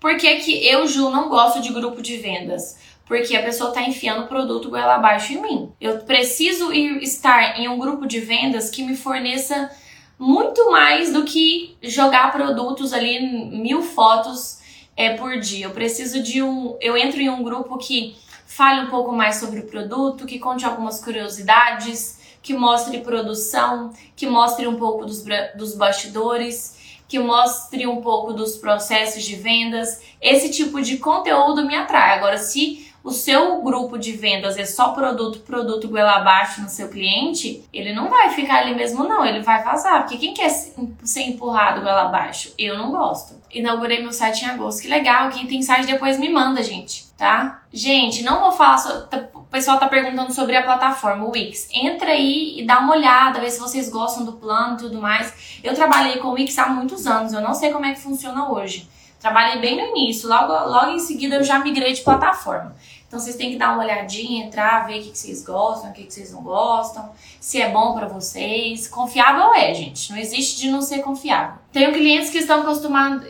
Por 0.00 0.16
que, 0.16 0.36
que 0.36 0.66
eu, 0.66 0.86
Ju, 0.86 1.10
não 1.10 1.28
gosto 1.28 1.60
de 1.60 1.72
grupo 1.72 2.02
de 2.02 2.16
vendas? 2.18 2.76
Porque 3.08 3.34
a 3.34 3.42
pessoa 3.42 3.70
está 3.70 3.82
enfiando 3.82 4.24
o 4.24 4.28
produto 4.28 4.68
goela 4.68 4.96
abaixo 4.96 5.32
em 5.32 5.40
mim. 5.42 5.72
Eu 5.80 6.00
preciso 6.00 6.72
ir 6.72 7.02
estar 7.02 7.58
em 7.58 7.66
um 7.66 7.78
grupo 7.78 8.06
de 8.06 8.20
vendas 8.20 8.68
que 8.68 8.82
me 8.84 8.94
forneça 8.94 9.70
muito 10.18 10.70
mais 10.70 11.12
do 11.12 11.24
que 11.24 11.76
jogar 11.82 12.30
produtos 12.30 12.92
ali, 12.92 13.20
mil 13.20 13.82
fotos 13.82 14.58
é, 14.96 15.14
por 15.14 15.38
dia. 15.38 15.66
Eu 15.66 15.70
preciso 15.70 16.22
de 16.22 16.42
um. 16.42 16.76
Eu 16.80 16.96
entro 16.96 17.20
em 17.20 17.30
um 17.30 17.42
grupo 17.42 17.78
que 17.78 18.16
fale 18.46 18.86
um 18.86 18.90
pouco 18.90 19.12
mais 19.12 19.36
sobre 19.36 19.60
o 19.60 19.66
produto, 19.66 20.26
que 20.26 20.38
conte 20.38 20.64
algumas 20.64 21.02
curiosidades, 21.02 22.18
que 22.42 22.52
mostre 22.52 22.98
produção, 22.98 23.92
que 24.16 24.26
mostre 24.26 24.66
um 24.66 24.76
pouco 24.76 25.06
dos, 25.06 25.24
dos 25.54 25.76
bastidores, 25.76 26.76
que 27.06 27.18
mostre 27.18 27.86
um 27.86 28.00
pouco 28.00 28.32
dos 28.32 28.56
processos 28.56 29.22
de 29.22 29.36
vendas. 29.36 30.00
Esse 30.20 30.50
tipo 30.50 30.82
de 30.82 30.98
conteúdo 30.98 31.64
me 31.64 31.76
atrai. 31.76 32.18
Agora, 32.18 32.36
se 32.36 32.87
o 33.08 33.10
seu 33.10 33.62
grupo 33.62 33.98
de 33.98 34.12
vendas 34.12 34.58
é 34.58 34.66
só 34.66 34.90
produto, 34.90 35.40
produto 35.40 35.88
goela 35.88 36.16
abaixo 36.16 36.60
no 36.60 36.68
seu 36.68 36.88
cliente, 36.88 37.64
ele 37.72 37.94
não 37.94 38.10
vai 38.10 38.28
ficar 38.30 38.58
ali 38.58 38.74
mesmo 38.74 39.04
não, 39.04 39.24
ele 39.24 39.40
vai 39.40 39.64
vazar, 39.64 40.02
porque 40.02 40.18
quem 40.18 40.34
quer 40.34 40.50
ser 40.50 41.22
empurrado 41.22 41.80
goela 41.80 42.02
abaixo? 42.02 42.52
Eu 42.58 42.76
não 42.76 42.90
gosto. 42.90 43.34
Inaugurei 43.50 44.02
meu 44.02 44.12
site 44.12 44.44
em 44.44 44.48
agosto, 44.48 44.82
que 44.82 44.88
legal, 44.88 45.30
quem 45.30 45.46
tem 45.46 45.62
site 45.62 45.86
depois 45.86 46.18
me 46.18 46.28
manda, 46.28 46.62
gente, 46.62 47.06
tá? 47.16 47.62
Gente, 47.72 48.22
não 48.22 48.40
vou 48.40 48.52
falar, 48.52 48.76
so... 48.76 49.06
Tá, 49.06 49.26
o 49.32 49.50
pessoal 49.50 49.78
tá 49.78 49.88
perguntando 49.88 50.30
sobre 50.30 50.54
a 50.54 50.62
plataforma, 50.62 51.26
Wix. 51.26 51.70
Entra 51.72 52.10
aí 52.10 52.60
e 52.60 52.66
dá 52.66 52.80
uma 52.80 52.94
olhada, 52.94 53.40
vê 53.40 53.50
se 53.50 53.58
vocês 53.58 53.88
gostam 53.88 54.26
do 54.26 54.32
plano 54.32 54.74
e 54.74 54.76
tudo 54.76 55.00
mais. 55.00 55.58
Eu 55.64 55.74
trabalhei 55.74 56.18
com 56.18 56.28
o 56.28 56.32
Wix 56.32 56.58
há 56.58 56.68
muitos 56.68 57.06
anos, 57.06 57.32
eu 57.32 57.40
não 57.40 57.54
sei 57.54 57.72
como 57.72 57.86
é 57.86 57.94
que 57.94 58.00
funciona 58.00 58.52
hoje. 58.52 58.86
Trabalhei 59.18 59.58
bem 59.58 59.76
no 59.76 59.96
início, 59.96 60.28
logo, 60.28 60.52
logo 60.52 60.92
em 60.92 60.98
seguida 60.98 61.36
eu 61.36 61.44
já 61.44 61.58
migrei 61.58 61.92
de 61.92 62.02
plataforma. 62.02 62.76
Então 63.08 63.18
vocês 63.18 63.36
têm 63.36 63.52
que 63.52 63.56
dar 63.56 63.72
uma 63.72 63.82
olhadinha, 63.82 64.44
entrar, 64.44 64.86
ver 64.86 65.00
o 65.00 65.02
que, 65.02 65.10
que 65.12 65.18
vocês 65.18 65.42
gostam, 65.42 65.90
o 65.90 65.94
que, 65.94 66.04
que 66.04 66.12
vocês 66.12 66.30
não 66.30 66.42
gostam, 66.42 67.10
se 67.40 67.58
é 67.58 67.70
bom 67.70 67.94
para 67.94 68.06
vocês. 68.06 68.86
Confiável 68.86 69.54
é, 69.54 69.72
gente. 69.72 70.12
Não 70.12 70.18
existe 70.18 70.60
de 70.60 70.70
não 70.70 70.82
ser 70.82 70.98
confiável. 70.98 71.58
Tenho 71.72 71.90
clientes 71.94 72.28
que 72.28 72.36
estão, 72.36 72.62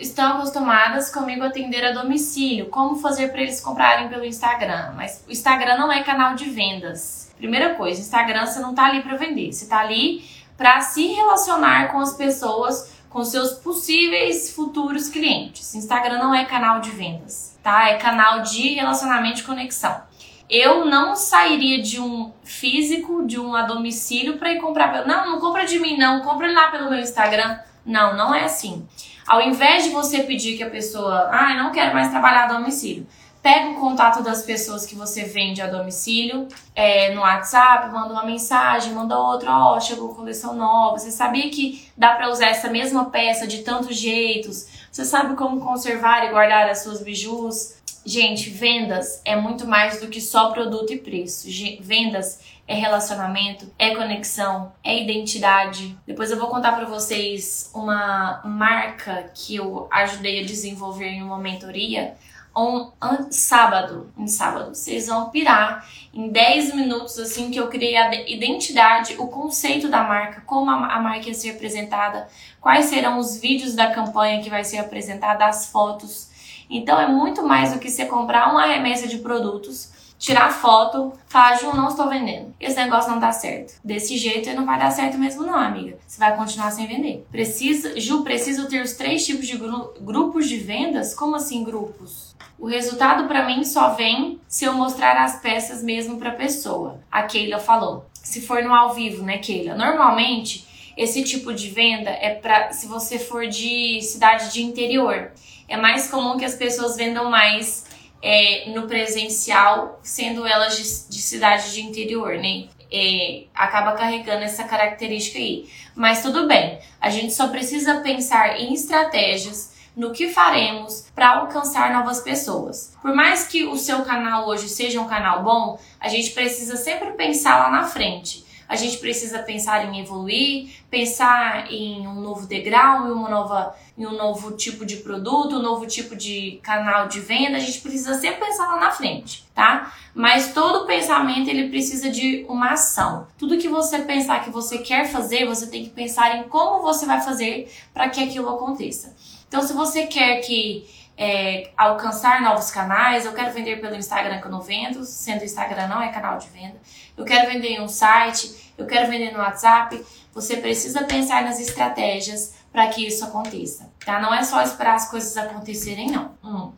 estão 0.00 0.32
acostumadas 0.32 1.10
comigo 1.14 1.44
atender 1.44 1.84
a 1.84 1.92
domicílio. 1.92 2.66
Como 2.66 2.96
fazer 2.96 3.28
para 3.28 3.40
eles 3.40 3.60
comprarem 3.60 4.08
pelo 4.08 4.24
Instagram? 4.24 4.94
Mas 4.96 5.24
o 5.28 5.30
Instagram 5.30 5.78
não 5.78 5.92
é 5.92 6.02
canal 6.02 6.34
de 6.34 6.50
vendas. 6.50 7.32
Primeira 7.36 7.76
coisa, 7.76 8.00
Instagram 8.00 8.46
você 8.46 8.58
não 8.58 8.74
tá 8.74 8.86
ali 8.86 9.00
para 9.00 9.16
vender, 9.16 9.52
você 9.52 9.66
tá 9.66 9.78
ali 9.78 10.24
para 10.56 10.80
se 10.80 11.06
relacionar 11.06 11.92
com 11.92 12.00
as 12.00 12.14
pessoas, 12.14 12.94
com 13.08 13.24
seus 13.24 13.52
possíveis 13.52 14.50
futuros 14.50 15.08
clientes. 15.08 15.72
Instagram 15.76 16.18
não 16.18 16.34
é 16.34 16.44
canal 16.44 16.80
de 16.80 16.90
vendas 16.90 17.56
tá? 17.62 17.90
É 17.90 17.94
canal 17.94 18.42
de 18.42 18.74
relacionamento 18.74 19.40
e 19.40 19.44
conexão. 19.44 20.02
eu 20.50 20.86
não 20.86 21.14
sairia 21.14 21.82
de 21.82 22.00
um 22.00 22.32
físico, 22.42 23.26
de 23.26 23.38
um 23.38 23.54
a 23.54 23.62
domicílio 23.62 24.38
para 24.38 24.52
ir 24.52 24.60
comprar. 24.60 25.06
Não, 25.06 25.32
não 25.32 25.40
compra 25.40 25.66
de 25.66 25.78
mim, 25.78 25.98
não. 25.98 26.22
Compra 26.22 26.50
lá 26.50 26.68
pelo 26.70 26.88
meu 26.88 26.98
Instagram. 27.00 27.58
Não, 27.84 28.16
não 28.16 28.34
é 28.34 28.44
assim. 28.44 28.86
Ao 29.26 29.42
invés 29.42 29.84
de 29.84 29.90
você 29.90 30.22
pedir 30.22 30.56
que 30.56 30.62
a 30.62 30.70
pessoa, 30.70 31.28
ah, 31.30 31.54
não 31.54 31.70
quero 31.70 31.92
mais 31.92 32.08
trabalhar 32.08 32.44
a 32.44 32.52
domicílio, 32.54 33.06
pega 33.42 33.70
o 33.70 33.74
contato 33.74 34.22
das 34.22 34.42
pessoas 34.42 34.84
que 34.84 34.94
você 34.94 35.24
vende 35.24 35.62
a 35.62 35.66
domicílio 35.66 36.48
é, 36.74 37.14
no 37.14 37.20
WhatsApp, 37.20 37.90
manda 37.90 38.12
uma 38.12 38.24
mensagem, 38.24 38.92
manda 38.92 39.18
outra, 39.18 39.50
ó, 39.50 39.76
oh, 39.76 39.80
chegou 39.80 40.14
coleção 40.14 40.54
nova. 40.54 40.98
Você 40.98 41.10
sabia 41.10 41.48
que 41.50 41.88
dá 41.96 42.14
para 42.14 42.30
usar 42.30 42.46
essa 42.46 42.68
mesma 42.68 43.06
peça 43.06 43.46
de 43.46 43.58
tantos 43.58 43.96
jeitos? 43.96 44.77
Você 44.90 45.04
sabe 45.04 45.36
como 45.36 45.60
conservar 45.60 46.26
e 46.26 46.30
guardar 46.30 46.68
as 46.68 46.82
suas 46.82 47.02
bijus? 47.02 47.76
Gente, 48.04 48.48
vendas 48.48 49.20
é 49.24 49.36
muito 49.36 49.66
mais 49.66 50.00
do 50.00 50.08
que 50.08 50.20
só 50.20 50.50
produto 50.50 50.92
e 50.92 50.98
preço. 50.98 51.46
Vendas 51.80 52.40
é 52.66 52.74
relacionamento, 52.74 53.70
é 53.78 53.94
conexão, 53.94 54.72
é 54.82 55.02
identidade. 55.02 55.96
Depois 56.06 56.30
eu 56.30 56.38
vou 56.38 56.48
contar 56.48 56.72
para 56.72 56.86
vocês 56.86 57.70
uma 57.74 58.40
marca 58.44 59.30
que 59.34 59.56
eu 59.56 59.88
ajudei 59.90 60.42
a 60.42 60.46
desenvolver 60.46 61.08
em 61.08 61.22
uma 61.22 61.38
mentoria. 61.38 62.14
Um, 62.56 62.90
um, 63.02 63.30
sábado, 63.30 64.12
em 64.18 64.26
sábado, 64.26 64.74
vocês 64.74 65.06
vão 65.06 65.30
pirar 65.30 65.88
em 66.12 66.28
10 66.28 66.74
minutos 66.74 67.18
assim 67.18 67.50
que 67.50 67.60
eu 67.60 67.68
criei 67.68 67.96
a 67.96 68.12
identidade, 68.28 69.14
o 69.18 69.28
conceito 69.28 69.88
da 69.88 70.02
marca, 70.02 70.42
como 70.44 70.68
a, 70.70 70.94
a 70.94 71.00
marca 71.00 71.28
ia 71.28 71.34
ser 71.34 71.50
apresentada, 71.50 72.28
quais 72.60 72.86
serão 72.86 73.18
os 73.18 73.38
vídeos 73.38 73.74
da 73.74 73.92
campanha 73.92 74.42
que 74.42 74.50
vai 74.50 74.64
ser 74.64 74.78
apresentada, 74.78 75.46
as 75.46 75.70
fotos, 75.70 76.28
então 76.68 77.00
é 77.00 77.06
muito 77.06 77.42
mais 77.42 77.72
do 77.72 77.78
que 77.78 77.90
você 77.90 78.04
comprar 78.04 78.50
uma 78.50 78.66
remessa 78.66 79.06
de 79.06 79.18
produtos, 79.18 79.90
tirar 80.18 80.52
foto, 80.52 81.12
falar, 81.26 81.56
Ju, 81.56 81.74
não 81.74 81.88
estou 81.88 82.08
vendendo. 82.08 82.54
Esse 82.60 82.76
negócio 82.76 83.10
não 83.10 83.20
dá 83.20 83.30
certo. 83.32 83.74
Desse 83.84 84.18
jeito 84.18 84.52
não 84.54 84.66
vai 84.66 84.78
dar 84.78 84.90
certo 84.90 85.16
mesmo, 85.16 85.44
não, 85.44 85.54
amiga. 85.54 85.96
Você 86.06 86.18
vai 86.18 86.36
continuar 86.36 86.70
sem 86.72 86.86
vender. 86.86 87.26
Precisa, 87.30 87.98
Ju, 87.98 88.22
preciso 88.22 88.68
ter 88.68 88.82
os 88.82 88.94
três 88.94 89.24
tipos 89.24 89.46
de 89.46 89.56
gru 89.56 89.94
grupos 90.00 90.48
de 90.48 90.56
vendas? 90.56 91.14
Como 91.14 91.36
assim 91.36 91.62
grupos? 91.62 92.36
O 92.58 92.66
resultado 92.66 93.28
para 93.28 93.46
mim 93.46 93.64
só 93.64 93.90
vem 93.90 94.40
se 94.48 94.64
eu 94.64 94.74
mostrar 94.74 95.16
as 95.22 95.40
peças 95.40 95.82
mesmo 95.82 96.18
para 96.18 96.32
pessoa. 96.32 97.00
A 97.10 97.22
Keila 97.22 97.60
falou. 97.60 98.06
Se 98.14 98.40
for 98.40 98.62
no 98.62 98.74
ao 98.74 98.92
vivo, 98.92 99.22
né, 99.22 99.38
Keila? 99.38 99.76
Normalmente, 99.76 100.66
esse 100.96 101.22
tipo 101.22 101.54
de 101.54 101.70
venda 101.70 102.10
é 102.10 102.34
para 102.34 102.72
se 102.72 102.88
você 102.88 103.18
for 103.18 103.46
de 103.46 104.00
cidade 104.02 104.52
de 104.52 104.62
interior 104.62 105.30
é 105.68 105.76
mais 105.76 106.08
comum 106.08 106.38
que 106.38 106.44
as 106.44 106.54
pessoas 106.54 106.96
vendam 106.96 107.30
mais 107.30 107.84
é, 108.22 108.70
no 108.70 108.86
presencial, 108.86 110.00
sendo 110.02 110.46
elas 110.46 110.76
de, 110.76 111.10
de 111.10 111.22
cidade 111.22 111.72
de 111.72 111.82
interior, 111.82 112.36
né? 112.36 112.68
É, 112.90 113.44
acaba 113.54 113.92
carregando 113.92 114.44
essa 114.44 114.64
característica 114.64 115.38
aí. 115.38 115.68
Mas 115.94 116.22
tudo 116.22 116.46
bem, 116.46 116.78
a 117.00 117.10
gente 117.10 117.34
só 117.34 117.48
precisa 117.48 118.00
pensar 118.00 118.58
em 118.58 118.72
estratégias 118.72 119.76
no 119.94 120.12
que 120.12 120.28
faremos 120.28 121.06
para 121.14 121.38
alcançar 121.38 121.92
novas 121.92 122.20
pessoas. 122.20 122.96
Por 123.02 123.14
mais 123.14 123.46
que 123.46 123.64
o 123.64 123.76
seu 123.76 124.04
canal 124.04 124.46
hoje 124.46 124.68
seja 124.68 125.00
um 125.00 125.08
canal 125.08 125.42
bom, 125.42 125.78
a 126.00 126.08
gente 126.08 126.30
precisa 126.30 126.76
sempre 126.76 127.10
pensar 127.12 127.58
lá 127.58 127.70
na 127.70 127.84
frente 127.84 128.47
a 128.68 128.76
gente 128.76 128.98
precisa 128.98 129.38
pensar 129.38 129.86
em 129.86 130.00
evoluir, 130.00 130.70
pensar 130.90 131.72
em 131.72 132.06
um 132.06 132.20
novo 132.20 132.46
degrau, 132.46 133.08
em 133.08 133.12
uma 133.12 133.28
nova, 133.28 133.74
em 133.96 134.04
um 134.06 134.12
novo 134.12 134.52
tipo 134.52 134.84
de 134.84 134.96
produto, 134.96 135.56
um 135.56 135.62
novo 135.62 135.86
tipo 135.86 136.14
de 136.14 136.60
canal 136.62 137.08
de 137.08 137.18
venda. 137.18 137.56
A 137.56 137.60
gente 137.60 137.80
precisa 137.80 138.14
sempre 138.20 138.44
pensar 138.44 138.66
lá 138.66 138.78
na 138.78 138.90
frente, 138.90 139.46
tá? 139.54 139.94
Mas 140.14 140.52
todo 140.52 140.86
pensamento 140.86 141.48
ele 141.48 141.70
precisa 141.70 142.10
de 142.10 142.44
uma 142.46 142.72
ação. 142.72 143.26
Tudo 143.38 143.56
que 143.56 143.68
você 143.68 144.00
pensar 144.00 144.44
que 144.44 144.50
você 144.50 144.78
quer 144.78 145.08
fazer, 145.10 145.46
você 145.46 145.66
tem 145.66 145.84
que 145.84 145.90
pensar 145.90 146.36
em 146.36 146.42
como 146.44 146.82
você 146.82 147.06
vai 147.06 147.22
fazer 147.22 147.72
para 147.94 148.10
que 148.10 148.22
aquilo 148.22 148.50
aconteça. 148.50 149.16
Então, 149.48 149.62
se 149.62 149.72
você 149.72 150.06
quer 150.06 150.40
que 150.42 150.86
é, 151.18 151.70
alcançar 151.76 152.40
novos 152.40 152.70
canais, 152.70 153.26
eu 153.26 153.32
quero 153.32 153.52
vender 153.52 153.80
pelo 153.80 153.96
Instagram 153.96 154.40
que 154.40 154.46
eu 154.46 154.52
não 154.52 154.60
vendo, 154.60 155.04
sendo 155.04 155.40
o 155.40 155.44
Instagram 155.44 155.88
não 155.88 156.00
é 156.00 156.12
canal 156.12 156.38
de 156.38 156.48
venda. 156.48 156.76
Eu 157.16 157.24
quero 157.24 157.50
vender 157.50 157.70
em 157.70 157.80
um 157.80 157.88
site, 157.88 158.72
eu 158.78 158.86
quero 158.86 159.10
vender 159.10 159.32
no 159.32 159.40
WhatsApp. 159.40 160.00
Você 160.32 160.58
precisa 160.58 161.02
pensar 161.02 161.42
nas 161.42 161.58
estratégias 161.58 162.54
para 162.72 162.86
que 162.86 163.04
isso 163.04 163.24
aconteça, 163.24 163.90
tá? 164.06 164.20
Não 164.20 164.32
é 164.32 164.44
só 164.44 164.62
esperar 164.62 164.94
as 164.94 165.10
coisas 165.10 165.36
acontecerem, 165.36 166.08
não. 166.08 166.30
Hum. 166.44 166.72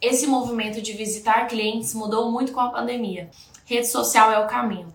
Esse 0.00 0.28
movimento 0.28 0.80
de 0.80 0.92
visitar 0.92 1.48
clientes 1.48 1.92
mudou 1.92 2.30
muito 2.30 2.52
com 2.52 2.60
a 2.60 2.70
pandemia. 2.70 3.30
Rede 3.64 3.88
social 3.88 4.30
é 4.30 4.38
o 4.38 4.46
caminho. 4.46 4.92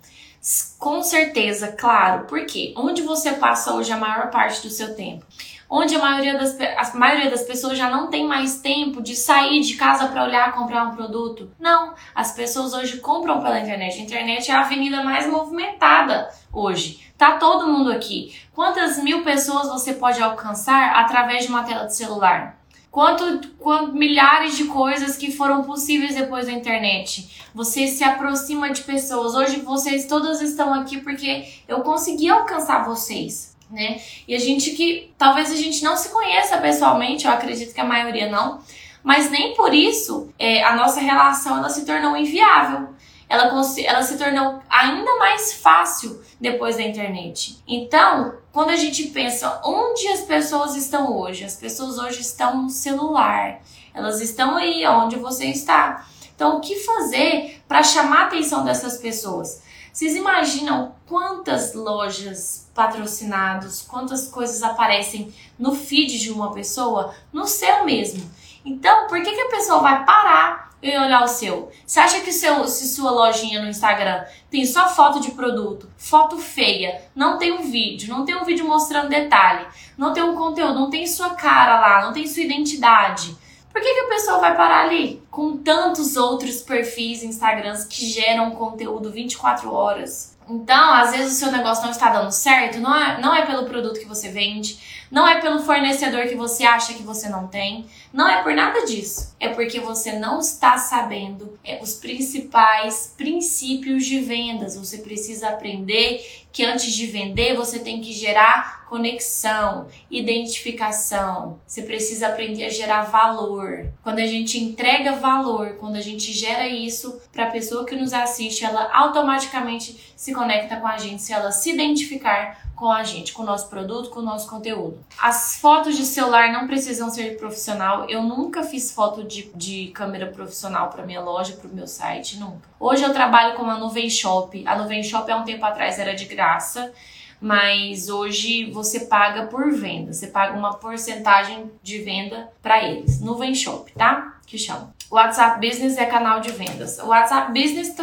Com 0.80 1.04
certeza, 1.04 1.74
claro, 1.74 2.26
porque 2.26 2.74
onde 2.78 3.02
você 3.02 3.34
passa 3.34 3.74
hoje 3.74 3.92
a 3.92 3.98
maior 3.98 4.30
parte 4.30 4.62
do 4.62 4.70
seu 4.70 4.96
tempo? 4.96 5.26
Onde 5.70 5.96
a 5.96 6.00
maioria 6.00 6.38
das, 6.38 6.58
a 6.60 6.98
maioria 6.98 7.30
das 7.30 7.44
pessoas 7.44 7.78
já 7.78 7.90
não 7.90 8.08
tem 8.08 8.26
mais 8.26 8.60
tempo 8.62 9.02
de 9.02 9.16
sair 9.16 9.62
de 9.62 9.76
casa 9.76 10.08
para 10.08 10.24
olhar 10.24 10.54
comprar 10.54 10.86
um 10.86 10.96
produto. 10.96 11.52
Não, 11.60 11.94
as 12.16 12.32
pessoas 12.32 12.74
hoje 12.74 12.98
compram 12.98 13.42
pela 13.42 13.60
internet. 13.60 14.00
A 14.00 14.04
internet 14.04 14.50
é 14.50 14.54
a 14.54 14.62
avenida 14.62 15.04
mais 15.04 15.28
movimentada 15.28 16.30
hoje. 16.52 17.12
Tá 17.18 17.38
todo 17.38 17.68
mundo 17.68 17.92
aqui. 17.92 18.36
Quantas 18.54 19.02
mil 19.04 19.24
pessoas 19.24 19.68
você 19.68 19.94
pode 19.94 20.22
alcançar 20.22 20.96
através 20.96 21.46
de 21.46 21.50
uma 21.50 21.64
tela 21.64 21.86
de 21.86 21.96
celular? 21.96 22.58
Quanto, 22.90 23.50
quanto 23.60 23.94
milhares 23.94 24.56
de 24.58 24.66
coisas 24.66 25.18
que 25.18 25.32
foram 25.32 25.64
possíveis 25.64 26.16
depois 26.16 26.48
da 26.48 26.52
internet. 26.52 27.46
Você 27.54 27.86
se 27.88 28.04
aproxima 28.04 28.72
de 28.72 28.82
pessoas. 28.82 29.36
Hoje 29.36 29.60
vocês 29.60 30.08
todas 30.08 30.42
estão 30.42 30.74
aqui 30.74 31.02
porque 31.02 31.48
eu 31.68 31.82
consegui 31.82 32.30
alcançar 32.30 32.86
vocês 32.86 33.57
né? 33.70 34.02
E 34.28 34.36
a 34.36 34.40
gente 34.40 34.72
que 34.72 35.14
talvez 35.18 35.52
a 35.52 35.56
gente 35.56 35.84
não 35.84 35.98
se 35.98 36.10
conheça 36.10 36.58
pessoalmente, 36.58 37.26
eu 37.26 37.32
acredito 37.32 37.74
que 37.74 37.82
a 37.82 37.86
maioria 37.86 38.30
não, 38.30 38.60
mas 39.04 39.30
nem 39.30 39.56
por 39.56 39.74
isso 39.74 40.34
é, 40.38 40.64
a 40.64 40.76
nossa 40.76 41.00
relação 41.00 41.58
ela 41.58 41.70
se 41.70 41.86
tornou 41.86 42.16
inviável. 42.16 42.90
Ela, 43.30 43.52
ela 43.86 44.04
se 44.04 44.18
tornou 44.18 44.62
ainda 44.70 45.16
mais 45.18 45.54
fácil 45.54 46.22
depois 46.40 46.78
da 46.78 46.84
internet. 46.84 47.62
Então, 47.68 48.36
quando 48.54 48.70
a 48.70 48.76
gente 48.78 49.08
pensa 49.08 49.62
onde 49.66 50.08
as 50.08 50.22
pessoas 50.22 50.76
estão 50.76 51.14
hoje, 51.18 51.44
as 51.44 51.56
pessoas 51.56 51.98
hoje 51.98 52.22
estão 52.22 52.64
no 52.64 52.70
celular, 52.70 53.62
elas 53.94 54.22
estão 54.22 54.56
aí 54.56 54.88
onde 54.88 55.18
você 55.18 55.48
está. 55.48 56.08
Então, 56.34 56.58
o 56.58 56.62
que 56.62 56.76
fazer 56.76 57.62
para 57.68 57.84
chamar 57.84 58.22
a 58.22 58.26
atenção 58.28 58.64
dessas 58.64 58.98
pessoas? 58.98 59.62
Vocês 59.92 60.16
imaginam 60.16 60.96
quantas 61.08 61.74
lojas 61.74 62.67
patrocinados, 62.78 63.82
quantas 63.82 64.28
coisas 64.28 64.62
aparecem 64.62 65.34
no 65.58 65.74
feed 65.74 66.20
de 66.20 66.32
uma 66.32 66.54
pessoa, 66.54 67.16
no 67.34 67.48
seu 67.48 67.84
mesmo? 67.84 68.30
Então, 68.64 69.08
por 69.08 69.20
que, 69.24 69.32
que 69.32 69.42
a 69.42 69.50
pessoa 69.50 69.80
vai 69.80 70.06
parar 70.06 70.70
e 70.80 70.96
olhar 70.96 71.24
o 71.24 71.28
seu? 71.28 71.72
Você 71.84 72.00
acha 72.00 72.22
que 72.22 72.32
seu, 72.32 72.68
se 72.68 72.88
sua 72.88 73.10
lojinha 73.10 73.64
no 73.64 73.68
Instagram 73.68 74.24
tem 74.52 74.64
só 74.64 74.88
foto 74.88 75.20
de 75.20 75.32
produto, 75.32 75.90
foto 75.98 76.38
feia, 76.38 77.02
não 77.16 77.40
tem 77.40 77.52
um 77.52 77.64
vídeo, 77.64 78.16
não 78.16 78.24
tem 78.24 78.36
um 78.36 78.46
vídeo 78.46 78.68
mostrando 78.68 79.10
detalhe, 79.10 79.66
não 79.98 80.14
tem 80.14 80.22
um 80.22 80.36
conteúdo, 80.36 80.76
não 80.76 80.92
tem 80.92 81.08
sua 81.08 81.32
cara 81.32 81.80
lá, 81.80 82.06
não 82.06 82.14
tem 82.14 82.28
sua 82.28 82.44
identidade? 82.44 83.36
Por 83.74 83.82
que, 83.82 83.92
que 83.92 84.02
a 84.02 84.10
pessoa 84.10 84.38
vai 84.38 84.56
parar 84.56 84.86
ali? 84.86 85.24
Com 85.32 85.58
tantos 85.58 86.16
outros 86.16 86.62
perfis 86.62 87.24
Instagrams 87.24 87.86
que 87.86 88.06
geram 88.06 88.52
conteúdo 88.52 89.12
24 89.12 89.74
horas. 89.74 90.37
Então, 90.50 90.94
às 90.94 91.12
vezes 91.12 91.34
o 91.34 91.36
seu 91.36 91.52
negócio 91.52 91.84
não 91.84 91.92
está 91.92 92.10
dando 92.10 92.32
certo, 92.32 92.80
não 92.80 92.96
é, 92.96 93.20
não 93.20 93.36
é 93.36 93.46
pelo 93.46 93.66
produto 93.66 94.00
que 94.00 94.06
você 94.06 94.30
vende, 94.30 94.80
não 95.12 95.28
é 95.28 95.40
pelo 95.40 95.60
fornecedor 95.60 96.28
que 96.28 96.36
você 96.36 96.64
acha 96.64 96.94
que 96.94 97.04
você 97.04 97.30
não 97.30 97.48
tem, 97.48 97.86
não 98.14 98.28
é 98.28 98.42
por 98.44 98.54
nada 98.54 98.86
disso. 98.86 99.36
É 99.40 99.50
porque 99.50 99.80
você 99.80 100.14
não 100.14 100.40
está 100.40 100.78
sabendo 100.78 101.58
é, 101.64 101.82
os 101.82 101.96
principais 101.96 103.14
princípios 103.18 104.06
de 104.06 104.20
vendas. 104.20 104.78
Você 104.78 105.00
precisa 105.00 105.50
aprender 105.50 106.46
que 106.52 106.64
antes 106.64 106.94
de 106.94 107.06
vender 107.08 107.56
você 107.56 107.80
tem 107.80 108.02
que 108.02 108.12
gerar 108.12 108.77
conexão, 108.88 109.88
identificação. 110.10 111.60
Você 111.68 111.82
precisa 111.82 112.28
aprender 112.28 112.66
a 112.66 112.70
gerar 112.70 113.04
valor. 113.04 113.88
Quando 114.02 114.20
a 114.20 114.26
gente 114.26 114.58
entrega 114.58 115.14
valor, 115.14 115.76
quando 115.80 115.96
a 115.96 116.02
gente 116.02 116.32
gera 116.32 116.68
isso 116.68 117.22
para 117.32 117.46
a 117.46 117.52
pessoa 117.52 117.86
que 117.86 117.96
nos 117.96 118.14
assiste, 118.14 118.64
ela 118.64 118.90
automaticamente 118.94 120.14
se 120.16 120.34
conecta 120.34 120.78
com 120.78 120.88
a 120.88 120.98
gente 120.98 121.22
se 121.22 121.34
ela 121.34 121.52
se 121.52 121.72
identificar 121.72 122.66
com 122.76 122.92
a 122.92 123.04
gente, 123.04 123.34
com 123.34 123.42
o 123.42 123.46
nosso 123.46 123.70
produto, 123.70 124.10
com 124.12 124.20
o 124.20 124.24
nosso 124.24 124.48
conteúdo. 124.48 125.00
As 125.20 125.58
fotos 125.58 125.98
de 125.98 126.06
celular 126.06 126.54
não 126.54 126.68
precisam 126.68 127.10
ser 127.10 127.36
profissional. 127.38 128.08
Eu 128.08 128.22
nunca 128.22 128.64
fiz 128.64 128.92
foto 128.92 129.24
de, 129.24 129.52
de 129.56 129.88
câmera 129.88 130.28
profissional 130.28 130.90
para 130.90 131.04
minha 131.04 131.20
loja, 131.20 131.54
para 131.54 131.68
o 131.68 131.74
meu 131.74 131.88
site, 131.88 132.38
nunca. 132.38 132.70
Hoje 132.80 133.04
eu 133.04 133.12
trabalho 133.12 133.56
com 133.56 133.66
a 133.66 133.80
Nuvem 133.80 134.10
Shop. 134.10 134.64
A 134.66 134.78
Nuvem 134.78 135.04
Shop 135.04 135.30
há 135.30 135.38
um 135.38 135.44
tempo 135.44 135.66
atrás 135.66 135.98
era 135.98 136.14
de 136.14 136.26
graça 136.26 136.94
mas 137.40 138.10
hoje 138.10 138.72
você 138.72 139.02
paga 139.02 139.48
por 139.48 139.72
venda, 139.72 140.12
você 140.14 140.28
paga 140.28 140.58
uma 140.58 140.74
porcentagem 140.74 141.72
de 141.84 142.00
venda 142.00 142.52
para 142.62 142.84
eles. 142.84 143.22
Nuvem 143.22 143.54
Shop, 143.54 143.92
tá? 143.94 144.40
Que 144.46 144.58
chama. 144.58 144.96
O 145.10 145.16
WhatsApp 145.16 145.66
Business 145.66 145.98
é 145.98 146.06
canal 146.06 146.42
de 146.42 146.52
vendas. 146.52 147.00
O 147.00 147.08
WhatsApp 147.08 147.52
Business 147.52 147.96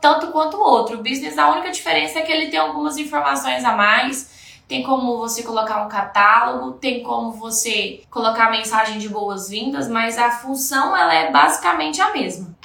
tanto 0.00 0.28
quanto 0.28 0.56
o 0.56 0.60
outro. 0.60 0.98
O 0.98 1.02
Business, 1.02 1.36
a 1.38 1.50
única 1.50 1.70
diferença 1.70 2.18
é 2.18 2.22
que 2.22 2.30
ele 2.30 2.50
tem 2.50 2.58
algumas 2.60 2.98
informações 2.98 3.64
a 3.64 3.74
mais. 3.76 4.30
Tem 4.68 4.82
como 4.82 5.18
você 5.18 5.42
colocar 5.42 5.84
um 5.84 5.88
catálogo, 5.88 6.72
tem 6.72 7.02
como 7.02 7.32
você 7.32 8.02
colocar 8.08 8.50
mensagem 8.50 8.98
de 8.98 9.08
boas-vindas, 9.08 9.88
mas 9.88 10.16
a 10.16 10.30
função 10.30 10.96
ela 10.96 11.12
é 11.12 11.30
basicamente 11.30 12.00
a 12.00 12.12
mesma. 12.12 12.56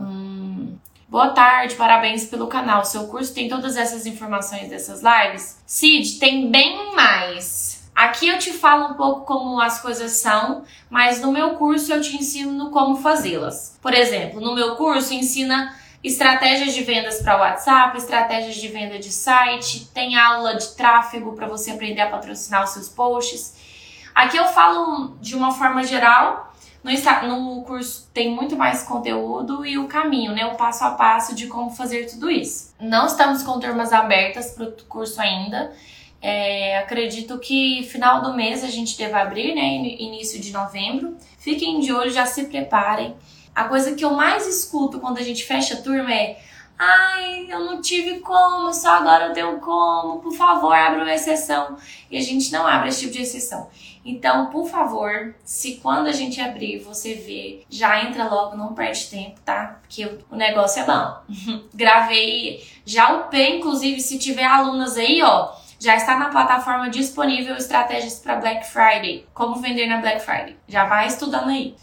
Hum, 0.00 0.31
boa 1.12 1.28
tarde, 1.28 1.74
parabéns 1.74 2.24
pelo 2.24 2.46
canal. 2.46 2.86
Seu 2.86 3.06
curso 3.06 3.34
tem 3.34 3.46
todas 3.46 3.76
essas 3.76 4.06
informações 4.06 4.70
dessas 4.70 5.02
lives? 5.02 5.58
Cid, 5.66 6.18
tem 6.18 6.50
bem 6.50 6.94
mais. 6.94 7.82
Aqui 7.94 8.28
eu 8.28 8.38
te 8.38 8.50
falo 8.50 8.86
um 8.86 8.94
pouco 8.94 9.26
como 9.26 9.60
as 9.60 9.82
coisas 9.82 10.12
são, 10.12 10.64
mas 10.88 11.20
no 11.20 11.30
meu 11.30 11.50
curso 11.56 11.92
eu 11.92 12.00
te 12.00 12.16
ensino 12.16 12.70
como 12.70 12.96
fazê-las. 12.96 13.78
Por 13.82 13.92
exemplo, 13.92 14.40
no 14.40 14.54
meu 14.54 14.74
curso 14.74 15.12
ensina 15.12 15.76
estratégias 16.02 16.72
de 16.72 16.82
vendas 16.82 17.20
para 17.20 17.36
WhatsApp, 17.36 17.98
estratégias 17.98 18.54
de 18.54 18.68
venda 18.68 18.98
de 18.98 19.12
site, 19.12 19.90
tem 19.92 20.16
aula 20.16 20.54
de 20.54 20.68
tráfego 20.68 21.34
para 21.34 21.46
você 21.46 21.72
aprender 21.72 22.00
a 22.00 22.08
patrocinar 22.08 22.64
os 22.64 22.70
seus 22.70 22.88
posts. 22.88 23.54
Aqui 24.14 24.38
eu 24.38 24.46
falo 24.46 25.14
de 25.20 25.36
uma 25.36 25.52
forma 25.52 25.84
geral, 25.84 26.51
no, 26.84 27.56
no 27.56 27.62
curso 27.62 28.08
tem 28.12 28.34
muito 28.34 28.56
mais 28.56 28.82
conteúdo 28.82 29.64
e 29.64 29.78
o 29.78 29.86
caminho, 29.86 30.32
né? 30.32 30.46
O 30.46 30.56
passo 30.56 30.84
a 30.84 30.90
passo 30.90 31.34
de 31.34 31.46
como 31.46 31.70
fazer 31.70 32.06
tudo 32.06 32.30
isso. 32.30 32.74
Não 32.80 33.06
estamos 33.06 33.42
com 33.42 33.60
turmas 33.60 33.92
abertas 33.92 34.50
para 34.50 34.64
o 34.64 34.72
curso 34.88 35.20
ainda. 35.20 35.72
É, 36.20 36.78
acredito 36.78 37.38
que 37.38 37.82
final 37.84 38.22
do 38.22 38.34
mês 38.34 38.62
a 38.62 38.68
gente 38.68 38.96
deve 38.96 39.14
abrir, 39.14 39.54
né? 39.54 39.76
Início 39.76 40.40
de 40.40 40.52
novembro. 40.52 41.16
Fiquem 41.38 41.80
de 41.80 41.92
olho, 41.92 42.10
já 42.10 42.26
se 42.26 42.44
preparem. 42.44 43.14
A 43.54 43.64
coisa 43.64 43.94
que 43.94 44.04
eu 44.04 44.12
mais 44.12 44.46
escuto 44.46 44.98
quando 44.98 45.18
a 45.18 45.22
gente 45.22 45.44
fecha 45.44 45.74
a 45.74 45.82
turma 45.82 46.12
é: 46.12 46.40
ai, 46.78 47.46
eu 47.48 47.64
não 47.64 47.80
tive 47.80 48.20
como, 48.20 48.72
só 48.72 48.90
agora 48.94 49.26
eu 49.26 49.32
tenho 49.32 49.58
como, 49.58 50.20
por 50.20 50.32
favor, 50.32 50.72
abra 50.72 51.02
uma 51.02 51.14
exceção. 51.14 51.76
E 52.10 52.16
a 52.16 52.20
gente 52.20 52.50
não 52.52 52.66
abre 52.66 52.88
esse 52.88 53.00
tipo 53.00 53.12
de 53.12 53.22
exceção. 53.22 53.68
Então, 54.04 54.46
por 54.46 54.68
favor, 54.68 55.34
se 55.44 55.76
quando 55.76 56.08
a 56.08 56.12
gente 56.12 56.40
abrir 56.40 56.78
você 56.80 57.14
vê, 57.14 57.64
já 57.70 58.04
entra 58.04 58.28
logo, 58.28 58.56
não 58.56 58.74
perde 58.74 59.06
tempo, 59.08 59.40
tá? 59.44 59.78
Porque 59.82 60.18
o 60.30 60.36
negócio 60.36 60.82
é 60.82 60.86
bom. 60.86 61.62
Gravei, 61.72 62.66
já 62.84 63.12
upei, 63.16 63.58
inclusive, 63.58 64.00
se 64.00 64.18
tiver 64.18 64.44
alunas 64.44 64.96
aí, 64.96 65.22
ó 65.22 65.62
já 65.82 65.96
está 65.96 66.16
na 66.16 66.28
plataforma 66.28 66.88
disponível 66.88 67.56
estratégias 67.56 68.20
para 68.20 68.36
Black 68.36 68.64
Friday. 68.68 69.26
Como 69.34 69.56
vender 69.56 69.88
na 69.88 69.96
Black 69.96 70.20
Friday. 70.20 70.56
Já 70.68 70.84
vai 70.84 71.08
estudando 71.08 71.48
aí. 71.48 71.74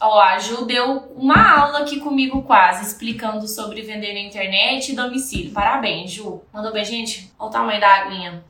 Ó, 0.00 0.20
a 0.20 0.40
Ju 0.40 0.64
deu 0.64 1.12
uma 1.16 1.60
aula 1.60 1.78
aqui 1.80 2.00
comigo 2.00 2.42
quase, 2.42 2.84
explicando 2.84 3.46
sobre 3.46 3.82
vender 3.82 4.12
na 4.12 4.20
internet 4.20 4.90
e 4.90 4.96
domicílio. 4.96 5.52
Parabéns, 5.52 6.10
Ju. 6.10 6.42
Mandou 6.52 6.72
bem, 6.72 6.84
gente? 6.84 7.32
Olha 7.38 7.48
o 7.48 7.52
tamanho 7.52 7.80
da 7.80 7.94
aguinha. 7.94 8.44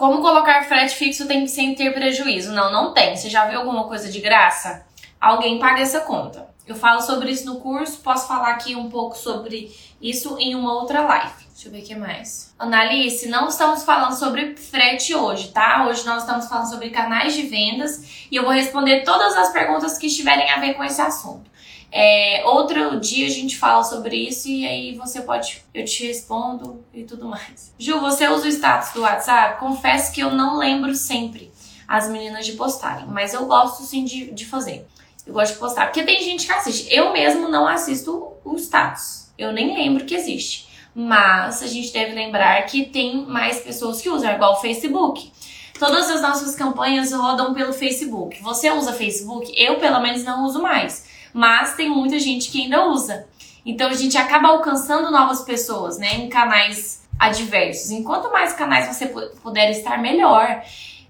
Como 0.00 0.22
colocar 0.22 0.64
frete 0.64 0.96
fixo 0.96 1.28
tem 1.28 1.46
sem 1.46 1.74
ter 1.74 1.92
prejuízo? 1.92 2.52
Não, 2.52 2.72
não 2.72 2.94
tem. 2.94 3.14
Você 3.14 3.28
já 3.28 3.44
viu 3.44 3.58
alguma 3.58 3.84
coisa 3.84 4.10
de 4.10 4.18
graça? 4.18 4.82
Alguém 5.20 5.58
paga 5.58 5.82
essa 5.82 6.00
conta. 6.00 6.48
Eu 6.66 6.74
falo 6.74 7.02
sobre 7.02 7.30
isso 7.30 7.44
no 7.44 7.60
curso, 7.60 8.00
posso 8.00 8.26
falar 8.26 8.52
aqui 8.52 8.74
um 8.74 8.88
pouco 8.88 9.14
sobre 9.14 9.70
isso 10.00 10.38
em 10.38 10.54
uma 10.54 10.72
outra 10.72 11.02
live. 11.02 11.44
Deixa 11.52 11.68
eu 11.68 11.72
ver 11.72 11.80
o 11.80 11.82
que 11.82 11.94
mais. 11.94 12.54
Analice, 12.58 13.28
não 13.28 13.48
estamos 13.48 13.82
falando 13.82 14.14
sobre 14.14 14.56
frete 14.56 15.14
hoje, 15.14 15.48
tá? 15.48 15.84
Hoje 15.86 16.06
nós 16.06 16.22
estamos 16.22 16.48
falando 16.48 16.70
sobre 16.70 16.88
canais 16.88 17.34
de 17.34 17.42
vendas 17.42 18.26
e 18.30 18.36
eu 18.36 18.44
vou 18.44 18.52
responder 18.52 19.04
todas 19.04 19.36
as 19.36 19.52
perguntas 19.52 19.98
que 19.98 20.06
estiverem 20.06 20.50
a 20.50 20.60
ver 20.60 20.72
com 20.72 20.82
esse 20.82 21.02
assunto. 21.02 21.49
É, 21.92 22.42
outro 22.46 23.00
dia 23.00 23.26
a 23.26 23.30
gente 23.30 23.58
fala 23.58 23.82
sobre 23.82 24.16
isso 24.16 24.48
e 24.48 24.66
aí 24.66 24.94
você 24.94 25.22
pode, 25.22 25.64
eu 25.74 25.84
te 25.84 26.06
respondo 26.06 26.84
e 26.94 27.02
tudo 27.04 27.26
mais. 27.26 27.74
Ju, 27.78 27.98
você 28.00 28.28
usa 28.28 28.46
o 28.46 28.48
status 28.48 28.92
do 28.92 29.02
WhatsApp? 29.02 29.58
Confesso 29.58 30.12
que 30.12 30.20
eu 30.20 30.30
não 30.30 30.56
lembro 30.56 30.94
sempre 30.94 31.50
as 31.88 32.08
meninas 32.08 32.46
de 32.46 32.52
postarem, 32.52 33.06
mas 33.06 33.34
eu 33.34 33.46
gosto 33.46 33.82
sim 33.82 34.04
de, 34.04 34.30
de 34.30 34.46
fazer. 34.46 34.86
Eu 35.26 35.32
gosto 35.32 35.54
de 35.54 35.58
postar, 35.58 35.86
porque 35.86 36.02
tem 36.02 36.22
gente 36.22 36.46
que 36.46 36.52
assiste. 36.52 36.94
Eu 36.94 37.12
mesmo 37.12 37.48
não 37.48 37.66
assisto 37.66 38.32
o 38.44 38.56
status. 38.56 39.28
Eu 39.36 39.52
nem 39.52 39.74
lembro 39.74 40.04
que 40.04 40.14
existe 40.14 40.70
mas 40.94 41.62
a 41.62 41.66
gente 41.66 41.92
deve 41.92 42.14
lembrar 42.14 42.62
que 42.66 42.84
tem 42.84 43.24
mais 43.24 43.60
pessoas 43.60 44.00
que 44.00 44.08
usam, 44.08 44.32
igual 44.32 44.54
o 44.54 44.60
Facebook. 44.60 45.32
Todas 45.78 46.10
as 46.10 46.20
nossas 46.20 46.54
campanhas 46.54 47.12
rodam 47.12 47.54
pelo 47.54 47.72
Facebook. 47.72 48.42
Você 48.42 48.70
usa 48.70 48.92
Facebook? 48.92 49.52
Eu, 49.56 49.78
pelo 49.78 50.00
menos, 50.00 50.24
não 50.24 50.44
uso 50.44 50.60
mais. 50.60 51.06
Mas 51.32 51.74
tem 51.74 51.88
muita 51.88 52.18
gente 52.18 52.50
que 52.50 52.62
ainda 52.62 52.86
usa. 52.88 53.26
Então 53.64 53.88
a 53.88 53.94
gente 53.94 54.16
acaba 54.16 54.48
alcançando 54.48 55.10
novas 55.10 55.42
pessoas, 55.42 55.98
né? 55.98 56.14
Em 56.14 56.28
canais 56.28 57.06
adversos. 57.18 57.90
Enquanto 57.90 58.32
mais 58.32 58.52
canais 58.52 58.94
você 58.94 59.06
puder 59.06 59.70
estar, 59.70 59.98
melhor. 59.98 60.62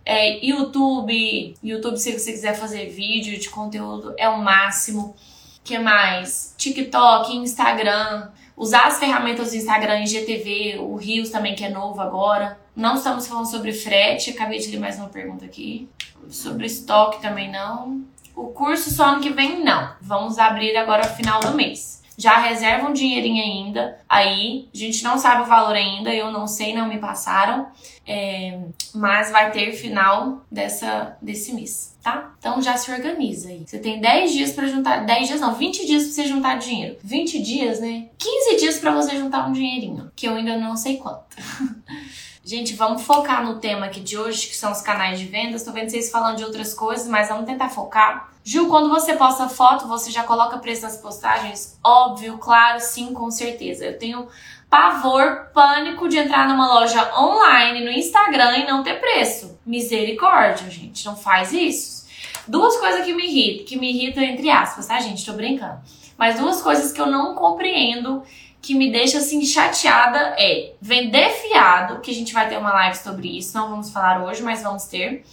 É, 0.04 0.44
YouTube, 0.44 1.54
YouTube, 1.62 1.96
se 1.96 2.18
você 2.18 2.33
quiser 2.33 2.54
fazer 2.54 2.88
vídeo 2.88 3.38
de 3.38 3.48
conteúdo, 3.48 4.14
é 4.18 4.28
o 4.28 4.38
máximo. 4.38 5.14
que 5.62 5.78
mais? 5.78 6.54
TikTok, 6.59 7.37
Instagram 7.37 8.28
usar 8.61 8.88
as 8.88 8.98
ferramentas 8.98 9.52
do 9.52 9.56
Instagram 9.56 10.02
e 10.02 10.06
GTV, 10.06 10.80
o 10.80 10.94
Rios 10.94 11.30
também, 11.30 11.54
que 11.54 11.64
é 11.64 11.70
novo 11.70 11.98
agora. 11.98 12.61
Não 12.76 12.96
estamos 12.96 13.26
falando 13.26 13.46
sobre 13.46 13.72
frete, 13.72 14.33
acabei 14.33 14.59
de 14.59 14.70
ler 14.70 14.78
mais 14.78 14.98
uma 14.98 15.09
pergunta 15.09 15.46
aqui. 15.46 15.88
Sobre 16.28 16.66
estoque 16.66 17.22
também 17.22 17.50
não. 17.50 18.04
O 18.40 18.48
curso 18.48 18.90
só 18.90 19.05
ano 19.05 19.20
que 19.20 19.31
vem 19.31 19.62
não. 19.62 19.92
Vamos 20.00 20.38
abrir 20.38 20.76
agora 20.76 21.09
no 21.09 21.14
final 21.14 21.40
do 21.40 21.55
mês 21.55 22.00
já 22.20 22.37
reserva 22.38 22.87
um 22.87 22.92
dinheirinho 22.92 23.42
ainda 23.42 23.98
aí. 24.07 24.68
A 24.74 24.76
gente 24.76 25.03
não 25.03 25.18
sabe 25.18 25.42
o 25.42 25.46
valor 25.46 25.74
ainda, 25.74 26.14
eu 26.14 26.31
não 26.31 26.46
sei, 26.46 26.74
não 26.74 26.87
me 26.87 26.98
passaram. 26.98 27.68
É, 28.07 28.59
mas 28.94 29.31
vai 29.31 29.50
ter 29.50 29.72
final 29.72 30.44
dessa, 30.50 31.16
desse 31.22 31.55
mês, 31.55 31.96
tá? 32.03 32.35
Então 32.38 32.61
já 32.61 32.76
se 32.76 32.90
organiza 32.92 33.48
aí. 33.48 33.64
Você 33.66 33.79
tem 33.79 34.00
10 34.00 34.33
dias 34.33 34.53
para 34.53 34.66
juntar, 34.66 35.07
10 35.07 35.29
dias 35.29 35.40
não, 35.40 35.55
20 35.55 35.87
dias 35.87 36.05
pra 36.05 36.12
você 36.12 36.26
juntar 36.26 36.59
dinheiro. 36.59 36.98
20 37.03 37.40
dias, 37.40 37.81
né? 37.81 38.09
15 38.18 38.57
dias 38.57 38.79
para 38.79 38.90
você 38.90 39.16
juntar 39.16 39.48
um 39.48 39.53
dinheirinho, 39.53 40.11
que 40.14 40.29
eu 40.29 40.35
ainda 40.35 40.59
não 40.59 40.76
sei 40.76 40.98
quanto. 40.98 41.24
Gente, 42.44 42.74
vamos 42.74 43.03
focar 43.03 43.44
no 43.44 43.61
tema 43.61 43.87
aqui 43.87 44.00
de 44.00 44.18
hoje, 44.18 44.48
que 44.48 44.57
são 44.57 44.72
os 44.72 44.81
canais 44.81 45.18
de 45.18 45.26
vendas. 45.26 45.62
Tô 45.62 45.72
vendo 45.72 45.88
vocês 45.88 46.11
falando 46.11 46.38
de 46.38 46.44
outras 46.44 46.74
coisas, 46.74 47.07
mas 47.07 47.29
vamos 47.29 47.44
tentar 47.46 47.68
focar. 47.68 48.30
Ju, 48.42 48.68
quando 48.68 48.88
você 48.88 49.14
posta 49.14 49.48
foto, 49.48 49.87
você 49.87 50.11
já 50.11 50.22
coloca 50.22 50.59
preço 50.59 50.83
nas 50.83 50.96
postagens? 50.96 51.79
Óbvio, 51.85 52.38
claro, 52.38 52.81
sim, 52.81 53.12
com 53.12 53.31
certeza. 53.31 53.85
Eu 53.85 53.98
tenho 53.98 54.29
pavor, 54.68 55.50
pânico 55.53 56.09
de 56.09 56.16
entrar 56.16 56.48
numa 56.48 56.72
loja 56.72 57.12
online 57.18 57.85
no 57.85 57.90
Instagram 57.90 58.59
e 58.59 58.66
não 58.66 58.83
ter 58.83 59.00
preço. 59.00 59.59
Misericórdia, 59.66 60.70
gente, 60.70 61.05
não 61.05 61.16
faz 61.16 61.53
isso. 61.53 62.07
Duas 62.48 62.76
coisas 62.79 63.05
que 63.05 63.12
me 63.12 63.26
irritam, 63.26 63.66
que 63.66 63.76
me 63.76 63.90
irritam 63.90 64.22
entre 64.22 64.48
aspas, 64.48 64.87
tá, 64.87 64.98
gente? 65.00 65.26
Tô 65.26 65.33
brincando. 65.33 65.81
Mas 66.16 66.38
duas 66.38 66.62
coisas 66.62 66.92
que 66.92 67.00
eu 67.00 67.07
não 67.07 67.35
compreendo, 67.35 68.22
que 68.62 68.74
me 68.74 68.90
deixa 68.90 69.18
assim 69.18 69.44
chateada 69.44 70.35
é 70.38 70.74
vender 70.81 71.31
fiado, 71.31 72.00
que 72.00 72.11
a 72.11 72.14
gente 72.14 72.33
vai 72.33 72.48
ter 72.48 72.59
uma 72.59 72.72
live 72.72 72.96
sobre 72.96 73.38
isso, 73.38 73.57
não 73.57 73.70
vamos 73.70 73.90
falar 73.90 74.22
hoje, 74.22 74.42
mas 74.42 74.62
vamos 74.62 74.85
ter 74.85 75.24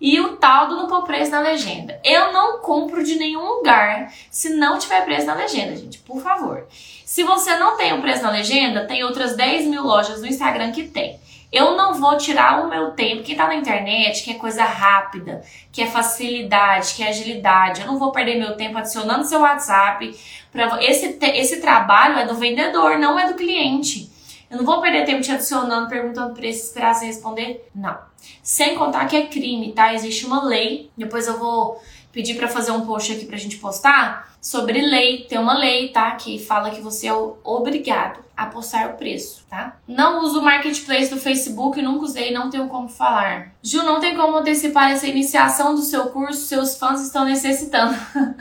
e 0.00 0.18
o 0.20 0.36
tal 0.36 0.68
do 0.68 0.76
não 0.76 0.86
pôr 0.86 1.02
preço 1.02 1.30
na 1.30 1.40
legenda. 1.40 2.00
Eu 2.02 2.32
não 2.32 2.58
compro 2.60 3.04
de 3.04 3.16
nenhum 3.16 3.44
lugar 3.44 4.12
se 4.30 4.50
não 4.50 4.78
tiver 4.78 5.04
preço 5.04 5.26
na 5.26 5.34
legenda, 5.34 5.76
gente, 5.76 5.98
por 5.98 6.22
favor. 6.22 6.66
Se 7.04 7.22
você 7.22 7.56
não 7.56 7.76
tem 7.76 7.92
o 7.92 8.00
preço 8.00 8.22
na 8.22 8.30
legenda, 8.30 8.86
tem 8.86 9.04
outras 9.04 9.36
10 9.36 9.66
mil 9.66 9.82
lojas 9.82 10.20
no 10.20 10.26
Instagram 10.26 10.72
que 10.72 10.84
tem. 10.84 11.20
Eu 11.52 11.76
não 11.76 11.94
vou 11.94 12.16
tirar 12.16 12.64
o 12.64 12.68
meu 12.68 12.92
tempo, 12.92 13.24
que 13.24 13.34
tá 13.34 13.48
na 13.48 13.56
internet, 13.56 14.22
que 14.22 14.30
é 14.30 14.34
coisa 14.34 14.62
rápida, 14.62 15.42
que 15.72 15.82
é 15.82 15.86
facilidade, 15.86 16.94
que 16.94 17.02
é 17.02 17.08
agilidade. 17.08 17.80
Eu 17.80 17.88
não 17.88 17.98
vou 17.98 18.12
perder 18.12 18.38
meu 18.38 18.56
tempo 18.56 18.78
adicionando 18.78 19.24
seu 19.24 19.40
WhatsApp. 19.40 20.16
Pra... 20.52 20.78
Esse, 20.80 21.18
esse 21.20 21.60
trabalho 21.60 22.20
é 22.20 22.24
do 22.24 22.36
vendedor, 22.36 22.98
não 22.98 23.18
é 23.18 23.26
do 23.26 23.34
cliente. 23.34 24.09
Eu 24.50 24.58
não 24.58 24.64
vou 24.64 24.80
perder 24.80 25.04
tempo 25.04 25.22
te 25.22 25.30
adicionando, 25.30 25.88
perguntando 25.88 26.34
preço, 26.34 26.66
esperar 26.66 26.94
você 26.94 27.06
responder. 27.06 27.68
Não. 27.74 27.96
Sem 28.42 28.74
contar 28.74 29.06
que 29.06 29.16
é 29.16 29.26
crime, 29.26 29.72
tá? 29.72 29.94
Existe 29.94 30.26
uma 30.26 30.44
lei. 30.44 30.90
Depois 30.96 31.28
eu 31.28 31.38
vou 31.38 31.80
pedir 32.12 32.34
para 32.34 32.48
fazer 32.48 32.72
um 32.72 32.84
post 32.84 33.12
aqui 33.12 33.24
pra 33.26 33.36
gente 33.36 33.58
postar 33.58 34.34
sobre 34.40 34.80
lei. 34.80 35.24
Tem 35.28 35.38
uma 35.38 35.56
lei, 35.56 35.88
tá? 35.90 36.10
Que 36.12 36.38
fala 36.38 36.70
que 36.70 36.80
você 36.80 37.06
é 37.06 37.12
obrigado 37.44 38.20
a 38.36 38.46
postar 38.46 38.90
o 38.90 38.94
preço, 38.94 39.44
tá? 39.48 39.76
Não 39.86 40.24
uso 40.24 40.40
o 40.40 40.42
marketplace 40.42 41.10
do 41.10 41.20
Facebook, 41.20 41.80
nunca 41.82 42.06
usei, 42.06 42.32
não 42.32 42.48
tenho 42.48 42.68
como 42.68 42.88
falar. 42.88 43.52
Ju, 43.62 43.82
não 43.82 44.00
tem 44.00 44.16
como 44.16 44.38
antecipar 44.38 44.90
essa 44.90 45.06
iniciação 45.06 45.74
do 45.74 45.82
seu 45.82 46.06
curso, 46.06 46.46
seus 46.46 46.76
fãs 46.76 47.02
estão 47.02 47.24
necessitando. 47.26 47.94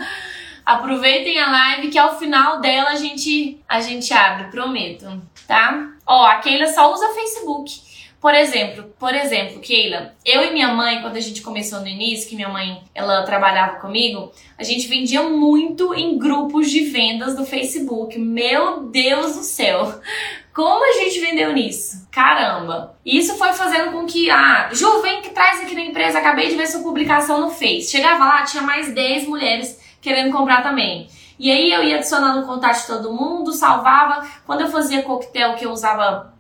Aproveitem 0.66 1.40
a 1.40 1.52
live 1.52 1.90
que 1.90 1.98
ao 1.98 2.18
final 2.18 2.62
dela 2.62 2.92
a 2.92 2.96
gente 2.96 3.60
a 3.68 3.82
gente 3.82 4.14
abre, 4.14 4.52
prometo, 4.52 5.22
tá? 5.48 5.90
Ó, 6.10 6.26
a 6.26 6.38
Keila 6.38 6.66
só 6.66 6.92
usa 6.92 7.14
Facebook. 7.14 7.88
Por 8.20 8.34
exemplo, 8.34 8.92
por 9.00 9.14
exemplo, 9.14 9.60
Keila, 9.60 10.16
eu 10.26 10.44
e 10.44 10.52
minha 10.52 10.74
mãe, 10.74 11.02
quando 11.02 11.16
a 11.18 11.22
gente 11.22 11.44
começou 11.44 11.82
no 11.82 11.88
início, 11.88 12.28
que 12.28 12.36
minha 12.36 12.50
mãe, 12.50 12.82
ela 12.96 13.22
trabalhava 13.22 13.80
comigo, 13.80 14.32
a 14.58 14.64
gente 14.64 14.88
vendia 14.88 15.22
muito 15.22 15.94
em 15.94 16.18
grupos 16.18 16.70
de 16.72 16.86
vendas 16.86 17.36
do 17.36 17.46
Facebook. 17.46 18.18
Meu 18.18 18.82
Deus 18.88 19.36
do 19.36 19.44
céu! 19.44 20.02
Como 20.52 20.84
a 20.84 21.04
gente 21.04 21.20
vendeu 21.20 21.54
nisso? 21.54 22.08
Caramba! 22.12 22.98
Isso 23.06 23.38
foi 23.38 23.54
fazendo 23.54 23.92
com 23.92 24.08
que, 24.08 24.32
ah, 24.32 24.68
Ju, 24.74 25.02
vem 25.04 25.22
que 25.22 25.30
traz 25.30 25.62
aqui 25.62 25.76
na 25.76 25.82
empresa, 25.82 26.18
acabei 26.18 26.50
de 26.50 26.56
ver 26.56 26.66
sua 26.66 26.82
publicação 26.82 27.40
no 27.40 27.52
Face. 27.52 27.92
Chegava 27.92 28.26
lá, 28.26 28.44
tinha 28.44 28.64
mais 28.64 28.92
10 28.94 29.28
mulheres 29.28 29.80
querendo 30.02 30.36
comprar 30.36 30.64
também. 30.64 31.08
E 31.40 31.50
aí 31.50 31.72
eu 31.72 31.82
ia 31.82 31.96
adicionando 31.96 32.42
o 32.42 32.46
contato 32.46 32.82
de 32.82 32.88
todo 32.88 33.14
mundo, 33.14 33.54
salvava. 33.54 34.28
Quando 34.46 34.62
eu 34.62 34.68
fazia 34.68 35.02
coquetel, 35.02 35.56
que 35.56 35.66
eu 35.66 35.72
usava 35.72 36.34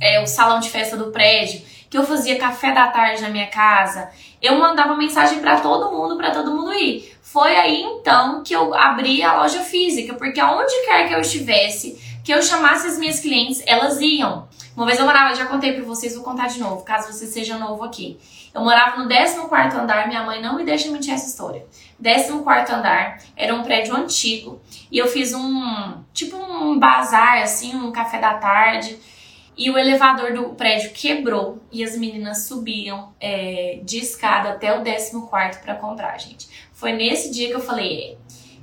é, 0.00 0.22
o 0.22 0.26
salão 0.26 0.58
de 0.58 0.70
festa 0.70 0.96
do 0.96 1.12
prédio, 1.12 1.60
que 1.90 1.98
eu 1.98 2.04
fazia 2.04 2.38
café 2.38 2.72
da 2.72 2.88
tarde 2.88 3.20
na 3.20 3.28
minha 3.28 3.48
casa, 3.48 4.08
eu 4.40 4.58
mandava 4.58 4.96
mensagem 4.96 5.40
para 5.40 5.60
todo 5.60 5.92
mundo, 5.92 6.16
para 6.16 6.30
todo 6.30 6.50
mundo 6.50 6.72
ir. 6.72 7.14
Foi 7.20 7.54
aí 7.54 7.82
então 7.82 8.42
que 8.42 8.54
eu 8.54 8.74
abri 8.74 9.22
a 9.22 9.36
loja 9.36 9.60
física, 9.60 10.14
porque 10.14 10.40
aonde 10.40 10.72
quer 10.86 11.06
que 11.06 11.14
eu 11.14 11.20
estivesse, 11.20 12.00
que 12.24 12.32
eu 12.32 12.42
chamasse 12.42 12.86
as 12.86 12.98
minhas 12.98 13.20
clientes, 13.20 13.62
elas 13.66 14.00
iam. 14.00 14.48
Uma 14.74 14.86
vez 14.86 14.98
eu 14.98 15.04
morava, 15.04 15.34
já 15.34 15.46
contei 15.46 15.72
para 15.72 15.84
vocês, 15.84 16.14
vou 16.14 16.24
contar 16.24 16.48
de 16.48 16.60
novo, 16.60 16.82
caso 16.82 17.12
você 17.12 17.26
seja 17.26 17.58
novo 17.58 17.84
aqui. 17.84 18.18
Eu 18.56 18.62
morava 18.62 18.96
no 19.02 19.06
14 19.06 19.76
andar, 19.76 20.08
minha 20.08 20.22
mãe 20.24 20.40
não 20.40 20.56
me 20.56 20.64
deixa 20.64 20.90
mentir 20.90 21.12
essa 21.12 21.26
história. 21.26 21.66
14 22.02 22.72
andar, 22.72 23.18
era 23.36 23.54
um 23.54 23.62
prédio 23.62 23.94
antigo, 23.94 24.62
e 24.90 24.96
eu 24.96 25.06
fiz 25.06 25.34
um, 25.34 26.02
tipo 26.14 26.38
um 26.38 26.78
bazar, 26.78 27.42
assim, 27.42 27.76
um 27.76 27.92
café 27.92 28.18
da 28.18 28.32
tarde, 28.38 28.98
e 29.58 29.70
o 29.70 29.76
elevador 29.76 30.32
do 30.32 30.54
prédio 30.54 30.90
quebrou 30.92 31.62
e 31.70 31.84
as 31.84 31.98
meninas 31.98 32.46
subiam 32.46 33.12
é, 33.20 33.80
de 33.82 33.98
escada 33.98 34.50
até 34.50 34.72
o 34.72 34.82
14 34.82 35.60
para 35.62 35.74
comprar, 35.74 36.18
gente. 36.18 36.48
Foi 36.72 36.92
nesse 36.92 37.30
dia 37.30 37.48
que 37.48 37.54
eu 37.54 37.60
falei: 37.60 38.16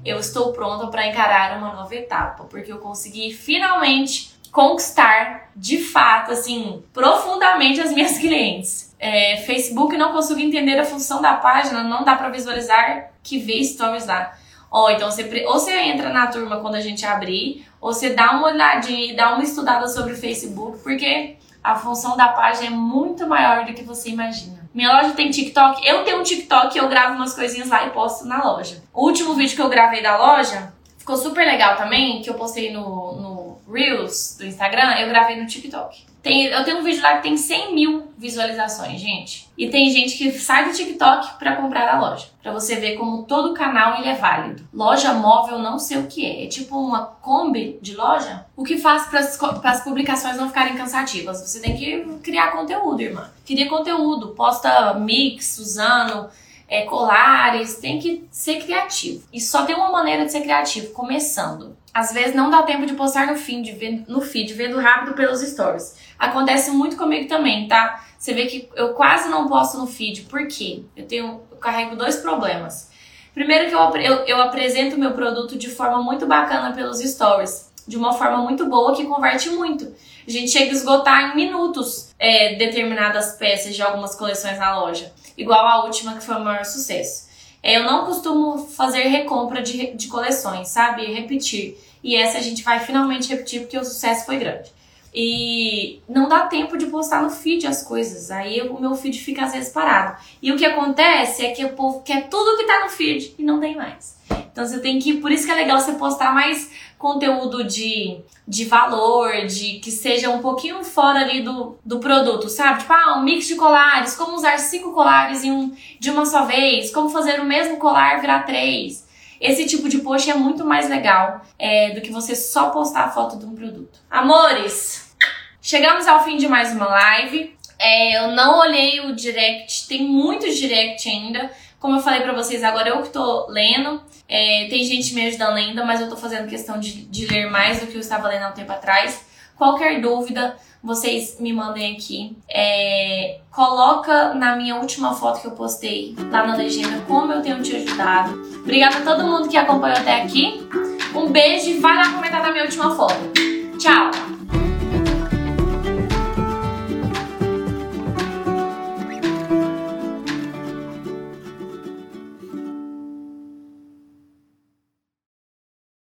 eu 0.04 0.18
estou 0.18 0.54
pronta 0.54 0.88
para 0.88 1.08
encarar 1.08 1.56
uma 1.60 1.72
nova 1.72 1.94
etapa, 1.94 2.46
porque 2.46 2.72
eu 2.72 2.80
consegui 2.80 3.32
finalmente 3.32 4.34
conquistar 4.52 5.50
de 5.56 5.80
fato, 5.80 6.32
assim, 6.32 6.84
profundamente 6.94 7.82
as 7.82 7.92
minhas 7.92 8.18
clientes. 8.20 8.93
É, 9.06 9.36
Facebook 9.46 9.98
não 9.98 10.14
consigo 10.14 10.40
entender 10.40 10.80
a 10.80 10.86
função 10.86 11.22
da 11.22 11.34
página, 11.34 11.84
não 11.84 12.06
dá 12.06 12.16
para 12.16 12.30
visualizar 12.30 13.12
que 13.22 13.38
vê 13.38 13.62
stories 13.62 14.06
lá. 14.06 14.34
Ó, 14.72 14.90
então 14.90 15.12
você, 15.12 15.44
ou 15.46 15.60
você 15.60 15.78
entra 15.78 16.08
na 16.08 16.28
turma 16.28 16.62
quando 16.62 16.76
a 16.76 16.80
gente 16.80 17.06
abrir, 17.06 17.68
ou 17.82 17.92
você 17.92 18.12
dá 18.12 18.32
uma 18.32 18.48
olhadinha 18.48 19.12
e 19.12 19.14
dá 19.14 19.34
uma 19.34 19.44
estudada 19.44 19.90
sobre 19.90 20.14
o 20.14 20.16
Facebook, 20.16 20.80
porque 20.82 21.36
a 21.62 21.76
função 21.76 22.16
da 22.16 22.30
página 22.30 22.68
é 22.68 22.70
muito 22.70 23.28
maior 23.28 23.66
do 23.66 23.74
que 23.74 23.84
você 23.84 24.10
imagina. 24.10 24.70
Minha 24.74 24.94
loja 24.94 25.12
tem 25.12 25.30
TikTok, 25.30 25.86
eu 25.86 26.06
tenho 26.06 26.22
um 26.22 26.24
TikTok, 26.24 26.78
eu 26.78 26.88
gravo 26.88 27.16
umas 27.16 27.36
coisinhas 27.36 27.68
lá 27.68 27.86
e 27.86 27.90
posto 27.90 28.26
na 28.26 28.42
loja. 28.42 28.82
O 28.94 29.04
último 29.04 29.34
vídeo 29.34 29.54
que 29.54 29.62
eu 29.62 29.70
gravei 29.70 30.02
da 30.02 30.16
loja 30.16 30.72
ficou 30.98 31.18
super 31.18 31.46
legal 31.46 31.76
também, 31.76 32.22
que 32.22 32.30
eu 32.30 32.36
postei 32.36 32.72
no, 32.72 33.16
no 33.22 33.58
Reels 33.70 34.38
do 34.40 34.46
Instagram, 34.46 34.96
eu 34.98 35.10
gravei 35.10 35.36
no 35.36 35.46
TikTok. 35.46 36.13
Tem, 36.24 36.46
eu 36.46 36.64
tenho 36.64 36.80
um 36.80 36.84
vídeo 36.84 37.04
lá 37.04 37.18
que 37.18 37.24
tem 37.24 37.36
100 37.36 37.76
mil 37.76 38.14
visualizações, 38.18 39.02
gente. 39.02 39.52
E 39.58 39.68
tem 39.68 39.90
gente 39.90 40.18
que 40.18 40.32
sai 40.32 40.70
do 40.70 40.74
TikTok 40.74 41.38
para 41.38 41.58
comprar 41.58 41.86
da 41.86 42.00
loja. 42.00 42.28
Para 42.42 42.54
você 42.54 42.78
ver 42.78 42.96
como 42.96 43.24
todo 43.24 43.54
canal 43.54 44.00
ele 44.00 44.08
é 44.08 44.16
válido. 44.16 44.66
Loja 44.74 45.12
móvel 45.14 45.60
não 45.60 45.78
sei 45.78 45.98
o 45.98 46.08
que 46.08 46.26
é. 46.26 46.46
É 46.46 46.48
tipo 46.48 46.78
uma 46.78 47.02
Kombi 47.22 47.78
de 47.82 47.94
loja. 47.94 48.46
O 48.56 48.64
que 48.64 48.78
faz 48.78 49.08
para 49.08 49.20
as 49.20 49.84
publicações 49.84 50.38
não 50.38 50.48
ficarem 50.48 50.78
cansativas? 50.78 51.42
Você 51.42 51.60
tem 51.60 51.76
que 51.76 52.06
criar 52.24 52.54
conteúdo, 52.54 53.02
irmã. 53.02 53.30
Cria 53.46 53.68
conteúdo. 53.68 54.30
Posta 54.30 54.94
mix 54.94 55.58
usando 55.58 56.30
é, 56.70 56.84
colares. 56.84 57.76
Tem 57.80 58.00
que 58.00 58.26
ser 58.32 58.64
criativo. 58.64 59.26
E 59.34 59.42
só 59.42 59.66
tem 59.66 59.76
uma 59.76 59.92
maneira 59.92 60.24
de 60.24 60.32
ser 60.32 60.40
criativo, 60.40 60.94
começando. 60.94 61.76
Às 61.94 62.12
vezes 62.12 62.34
não 62.34 62.50
dá 62.50 62.64
tempo 62.64 62.88
de 62.88 62.96
postar 62.96 63.28
no 63.28 63.36
feed, 63.36 63.72
vendo, 63.74 64.12
no 64.12 64.20
feed, 64.20 64.52
vendo 64.54 64.80
rápido 64.80 65.14
pelos 65.14 65.42
stories. 65.42 65.96
Acontece 66.24 66.72
muito 66.72 66.96
comigo 66.96 67.28
também, 67.28 67.68
tá? 67.68 68.02
Você 68.18 68.34
vê 68.34 68.46
que 68.46 68.70
eu 68.76 68.94
quase 68.94 69.28
não 69.28 69.50
posto 69.50 69.78
no 69.78 69.86
feed. 69.86 70.22
Por 70.24 70.48
quê? 70.48 70.84
Eu 70.96 71.06
tenho, 71.06 71.42
eu 71.52 71.58
carrego 71.58 71.98
dois 71.98 72.16
problemas. 72.16 72.90
Primeiro 73.34 73.68
que 73.68 73.76
eu, 73.76 73.80
eu, 73.98 74.26
eu 74.26 74.42
apresento 74.42 74.98
meu 74.98 75.12
produto 75.12 75.58
de 75.58 75.70
forma 75.70 76.02
muito 76.02 76.26
bacana 76.26 76.74
pelos 76.74 77.00
stories. 77.00 77.72
De 77.86 77.98
uma 77.98 78.14
forma 78.14 78.38
muito 78.38 78.66
boa 78.68 78.96
que 78.96 79.06
converte 79.06 79.50
muito. 79.50 79.94
A 80.26 80.32
gente 80.32 80.50
chega 80.52 80.72
a 80.72 80.74
esgotar 80.74 81.32
em 81.32 81.36
minutos 81.36 82.14
é, 82.18 82.56
determinadas 82.56 83.34
peças 83.34 83.76
de 83.76 83.82
algumas 83.82 84.16
coleções 84.16 84.58
na 84.58 84.80
loja. 84.80 85.12
Igual 85.38 85.68
a 85.68 85.84
última 85.84 86.14
que 86.14 86.24
foi 86.24 86.36
o 86.36 86.40
maior 86.40 86.64
sucesso. 86.64 87.28
É, 87.62 87.78
eu 87.78 87.84
não 87.84 88.06
costumo 88.06 88.58
fazer 88.70 89.04
recompra 89.04 89.62
de, 89.62 89.94
de 89.96 90.08
coleções, 90.08 90.70
sabe? 90.70 91.06
Repetir. 91.14 91.78
E 92.02 92.16
essa 92.16 92.38
a 92.38 92.42
gente 92.42 92.64
vai 92.64 92.80
finalmente 92.80 93.28
repetir 93.28 93.62
porque 93.62 93.78
o 93.78 93.84
sucesso 93.84 94.26
foi 94.26 94.38
grande. 94.38 94.72
E 95.14 96.02
não 96.10 96.28
dá 96.28 96.48
tempo 96.48 96.78
de 96.78 96.88
postar 96.88 97.22
no 97.22 97.30
feed 97.30 97.68
as 97.68 97.84
coisas. 97.84 98.32
Aí 98.32 98.62
o 98.62 98.80
meu 98.80 98.96
feed 98.96 99.20
fica 99.20 99.46
às 99.46 99.54
vezes 99.54 99.72
parado. 99.72 100.18
E 100.42 100.52
o 100.52 100.58
que 100.58 100.66
acontece 100.66 101.46
é 101.46 101.52
que 101.52 101.64
o 101.64 101.74
povo 101.74 102.02
quer 102.02 102.28
tudo 102.30 102.58
que 102.58 102.66
tá 102.66 102.84
no 102.84 102.90
feed 102.90 103.36
e 103.38 103.44
não 103.44 103.60
tem 103.60 103.76
mais. 103.76 104.18
Então 104.52 104.66
você 104.66 104.80
tem 104.80 105.00
que. 105.00 105.16
Por 105.16 105.32
isso 105.32 105.46
que 105.46 105.52
é 105.52 105.56
legal 105.56 105.80
você 105.80 105.94
postar 105.94 106.34
mais 106.34 106.72
conteúdo 106.98 107.66
de, 107.66 108.22
de 108.48 108.64
valor, 108.64 109.46
de 109.46 109.80
que 109.80 109.92
seja 109.92 110.30
um 110.30 110.40
pouquinho 110.40 110.84
fora 110.86 111.20
ali 111.20 111.42
do, 111.42 111.78
do 111.84 112.00
produto, 112.00 112.48
sabe? 112.48 112.80
Tipo, 112.80 112.94
ah, 112.94 113.18
um 113.18 113.24
mix 113.24 113.46
de 113.46 113.56
colares, 113.56 114.16
como 114.16 114.36
usar 114.36 114.58
cinco 114.58 114.94
colares 114.94 115.44
em 115.44 115.52
um, 115.52 115.76
de 116.00 116.10
uma 116.10 116.26
só 116.26 116.46
vez, 116.46 116.92
como 116.92 117.10
fazer 117.10 117.42
o 117.42 117.46
mesmo 117.46 117.76
colar 117.76 118.22
virar 118.22 118.44
três. 118.44 119.03
Esse 119.44 119.66
tipo 119.66 119.90
de 119.90 119.98
post 119.98 120.32
é 120.32 120.34
muito 120.36 120.64
mais 120.64 120.90
legal 120.90 121.42
é, 121.60 121.90
do 121.90 122.00
que 122.00 122.14
você 122.14 122.34
só 122.34 122.70
postar 122.70 123.04
a 123.04 123.10
foto 123.10 123.38
de 123.38 123.46
um 123.46 123.54
produto. 123.54 124.00
Amores, 124.10 125.14
chegamos 125.62 126.08
ao 126.08 126.24
fim 126.24 126.38
de 126.38 126.48
mais 126.48 126.72
uma 126.72 126.88
live. 126.88 127.54
É, 127.78 128.20
eu 128.20 128.30
não 128.30 128.60
olhei 128.60 129.02
o 129.02 129.14
direct, 129.14 129.86
tem 129.90 130.06
muitos 130.06 130.56
direct 130.56 131.10
ainda. 131.10 131.52
Como 131.78 131.98
eu 131.98 132.02
falei 132.02 132.22
para 132.22 132.32
vocês, 132.32 132.64
agora 132.64 132.88
eu 132.88 133.02
que 133.02 133.10
tô 133.10 133.48
lendo. 133.50 134.02
É, 134.30 134.68
tem 134.70 134.82
gente 134.86 135.14
me 135.14 135.28
ajudando 135.28 135.58
ainda, 135.58 135.84
mas 135.84 136.00
eu 136.00 136.08
tô 136.08 136.16
fazendo 136.16 136.48
questão 136.48 136.80
de, 136.80 137.04
de 137.04 137.26
ler 137.26 137.52
mais 137.52 137.82
do 137.82 137.88
que 137.88 137.96
eu 137.96 138.00
estava 138.00 138.30
lendo 138.30 138.44
há 138.44 138.50
um 138.50 138.54
tempo 138.54 138.72
atrás. 138.72 139.26
Qualquer 139.58 140.02
dúvida, 140.02 140.56
vocês 140.84 141.38
me 141.40 141.54
mandem 141.54 141.96
aqui. 141.96 142.36
É, 142.50 143.40
coloca 143.52 144.34
na 144.34 144.56
minha 144.56 144.76
última 144.76 145.14
foto 145.14 145.42
que 145.42 145.48
eu 145.48 145.52
postei 145.52 146.16
lá 146.30 146.46
na 146.46 146.56
legenda 146.56 147.02
como 147.08 147.32
eu 147.32 147.42
tenho 147.42 147.62
te 147.62 147.76
ajudado. 147.76 148.42
Obrigada 148.62 148.98
a 148.98 149.02
todo 149.02 149.24
mundo 149.24 149.48
que 149.48 149.58
acompanhou 149.58 149.98
até 149.98 150.22
aqui. 150.22 150.68
Um 151.16 151.30
beijo 151.30 151.70
e 151.70 151.80
vai 151.80 151.96
lá 151.96 152.12
comentar 152.12 152.42
na 152.42 152.52
minha 152.52 152.64
última 152.64 152.96
foto. 152.96 153.32
Tchau! 153.78 154.33